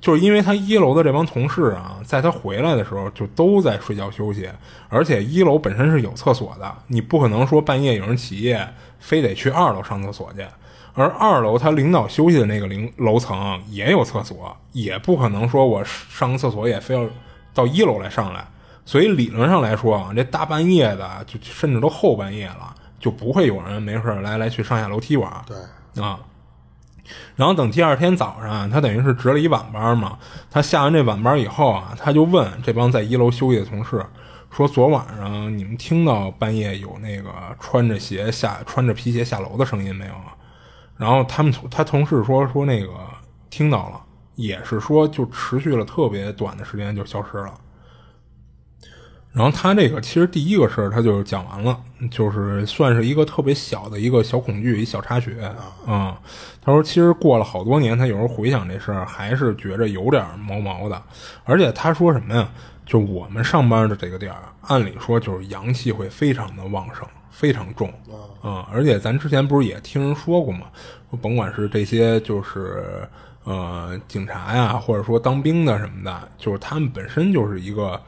[0.00, 4.48] 就是因为他一楼的这帮同事啊，在他回来的时候就都在睡觉休息，
[4.88, 10.46] 而且一楼本身是有厕所的，你不可能说半夜有人起夜，非得去二楼上厕所去。
[10.94, 17.08] 而二楼他领导休息的那个零楼层也有厕所，也不可能说我上个厕所也非要
[17.54, 18.46] 到一楼来上来，
[18.84, 25.30] 所以理论上来说啊，这大半夜的就甚至都后半夜了，就不会有人没事来来去上下楼梯玩。
[25.46, 26.18] 对啊，
[27.36, 30.18] 然后等第二天早上，他等于是值了一晚班嘛，
[30.50, 34.04] 他下完这晚班以后啊，他就问这帮在一楼休息的同事
[34.50, 37.30] 说：“昨晚上你们听到半夜有那个
[37.60, 40.34] 穿着鞋下穿着皮鞋下楼的声音没有啊？”
[41.00, 42.92] 然后他们他同事说说那个
[43.48, 43.98] 听到了，
[44.34, 47.54] 也是说就持续了特别短的时间就消失了。
[49.32, 55.38] 然后他这个其实第一个事儿他就讲完了，就是算是一个特别小的一个小恐惧一小插曲
[55.86, 56.20] 啊。
[56.60, 61.02] 他说其实过了好多年，他有时候回想这事儿还是觉着有点毛毛的。
[61.44, 62.46] 而且他说什么呀？
[62.84, 67.08] 就我们上班的这个点儿，按理说就是阳气会非常的旺盛。
[67.40, 67.88] 非常重
[68.42, 70.66] 啊，而且咱之前不是也听人说过吗？
[71.08, 73.08] 说甭管是这些，就是
[73.44, 77.98] 呃警察呀，或者说当兵的什么的，就是他们本身就是一个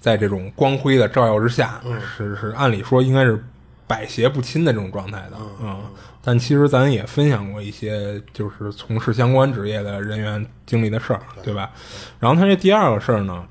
[0.00, 3.44] 在这种光辉的照耀之下，是是按理说应该是
[3.86, 5.78] 百邪不侵的这种状态的嗯
[6.22, 11.70] 但其实咱也分享过一些，就是从事相关职业的人员经历的事儿，对吧？
[12.18, 13.46] 然后他这第二个事儿呢，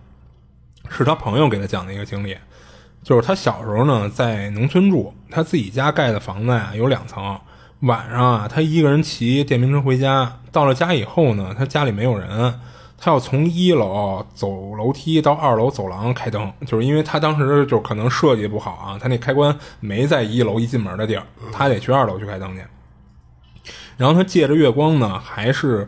[0.89, 2.35] 是他朋友给他讲的一个经历。
[3.05, 7.39] 就是他小时候呢，在农村住，他自己家盖的房子呀有两层。
[7.81, 12.59] 晚上啊，他一个人骑电瓶车回家，到了家以后呢，他家里没有人，
[12.97, 22.63] 他要从一楼走楼梯到二楼走廊开灯，就是因为他当时就可能设计不好啊，他那开关没在一楼一进门的地儿，他得去二楼去开灯去。
[23.97, 25.87] 然后他借着月光呢，还是。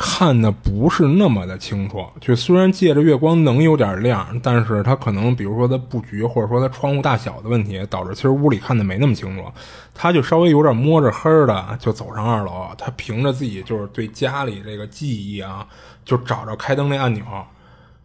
[0.00, 9.44] 看的不是那么的清楚，就虽然借着月光能有点亮，但是他可能比如说他布局或者说他窗户大小的问题，导致其实屋里看的没那么清楚，
[9.92, 15.66] 他就稍微有点摸着黑的就走上二楼，他凭着自己就是对家里这个记忆啊，
[16.04, 17.24] 就找着开灯那按钮，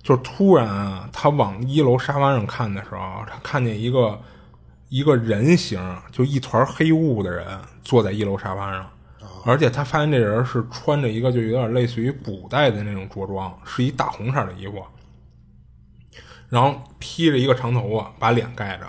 [0.01, 2.97] 就突然啊，他往一楼沙发上看的时候，
[3.29, 4.19] 他看见一个
[4.89, 5.79] 一个人形，
[6.11, 7.45] 就一团黑雾的人
[7.83, 8.83] 坐在一楼沙发上。
[9.45, 14.83] 而且他发现这人是穿着一个就有点类似于古代的那种着装，是一大红色的衣服，
[16.49, 18.85] 然后披着一个长头发，把脸盖着。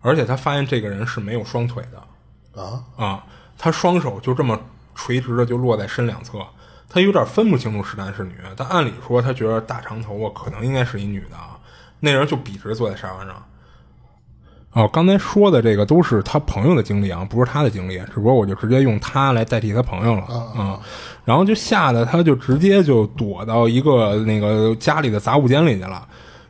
[0.00, 3.26] 而且他发现这个人是没有双腿的，啊啊，
[3.58, 4.60] 他双手就这么
[4.94, 6.46] 垂直的就落在身两侧，
[6.88, 8.34] 他有点分不清楚是男是女。
[8.56, 11.58] 但按理说，他觉得大长头发可能应该是一女的啊。
[11.98, 13.44] 那人就笔直坐在沙发上。
[14.76, 20.22] 哦，刚才说的这个都是他朋友的经历啊，不是他的经历，只不过我就直接用他来代替他朋友了
[20.54, 20.78] 啊。
[21.24, 26.06] 然后就吓得他就直接就躲到一个那个家里的杂物间里去了。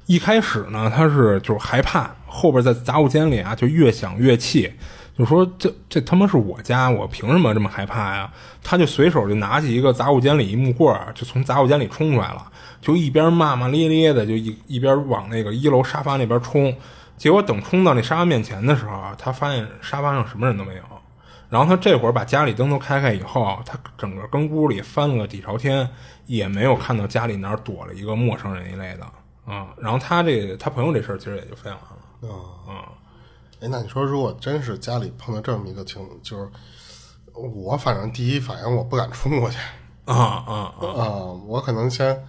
[0.07, 4.69] 一开始呢，他是就是害怕，后边在杂物间里啊就越想越气，
[5.16, 8.28] 就说这这他妈是我家，我凭什么这么害怕呀？
[8.61, 12.44] 他就随手就拿起一个杂物间里一木棍就从杂物间里冲出来了，
[12.81, 16.74] 就一边骂骂咧咧的，就一一边往那个一楼沙发那边冲。
[17.16, 20.82] 结果等冲到那沙发面前的时候，他发现沙发上什么人都没有。
[21.48, 25.88] 然后他这会儿把家里灯都开开以后，他整个跟屋里翻了个底朝天，
[26.26, 29.05] 也没有看到家里哪儿躲了一个陌生人一类的
[29.44, 29.68] 啊。
[29.78, 32.36] 然后他这他朋友这事儿其实也就分享完了。
[32.68, 32.93] 啊
[33.60, 36.51] 哎，那你说如果真是家里碰到这么一个情，就是
[37.32, 39.56] 我反正第一反应我不敢冲过去
[40.05, 41.16] 啊啊啊！
[41.47, 42.22] 我可能先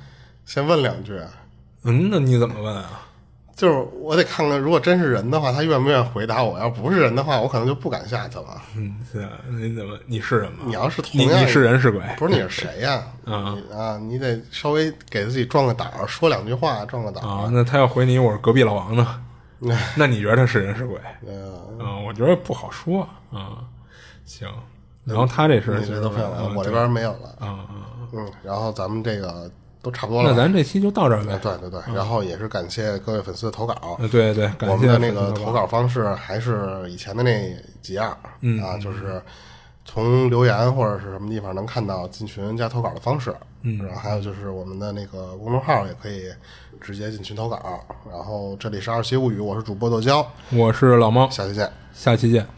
[0.45, 1.19] 先问两句。
[1.83, 3.06] 嗯，那你怎么问啊？
[3.57, 6.59] 就是我得看看，如果真是人的话，他愿不愿意回答我？
[6.59, 8.61] 要不是人的话，我可能就不敢下去了。
[8.75, 9.97] 嗯，是你怎么？
[10.05, 10.59] 你是人吗？
[10.67, 11.99] 你要是同样你是人是鬼？
[12.19, 13.03] 不是你是谁呀？
[13.25, 13.97] 啊啊！
[13.97, 17.27] 你得稍微给自己壮个胆儿，说两句话，壮个胆儿。
[17.27, 19.21] 啊，那他要回你，我是隔壁老王呢？
[19.97, 20.99] 那你觉得他是人是鬼？
[21.27, 23.09] 嗯，嗯，我觉得不好说。
[23.31, 23.57] 嗯，
[24.23, 24.47] 行，
[25.03, 27.29] 然后他这是你这都废了，啊我这边没有了。
[27.39, 29.49] 啊啊，嗯，然后咱们这个
[29.87, 30.31] 都差不多了。
[30.31, 31.37] 那咱这期就到这儿呗哎。
[31.37, 33.97] 对对对，然后也是感谢各位粉丝的投稿。
[33.99, 39.21] 呃对对，感谢我们的那个投稿方式还是以前的那几样，嗯啊，就是
[39.85, 46.23] 从留言或者是什么地方能看到进群加投稿的方式，嗯，然后还有就是我们的那个公众号也可以
[46.81, 47.79] 直接进群投稿。
[48.11, 51.71] 然后这里是二七物语，我是主播豆椒，我是老猫，下期见。
[51.93, 52.56] 下期见。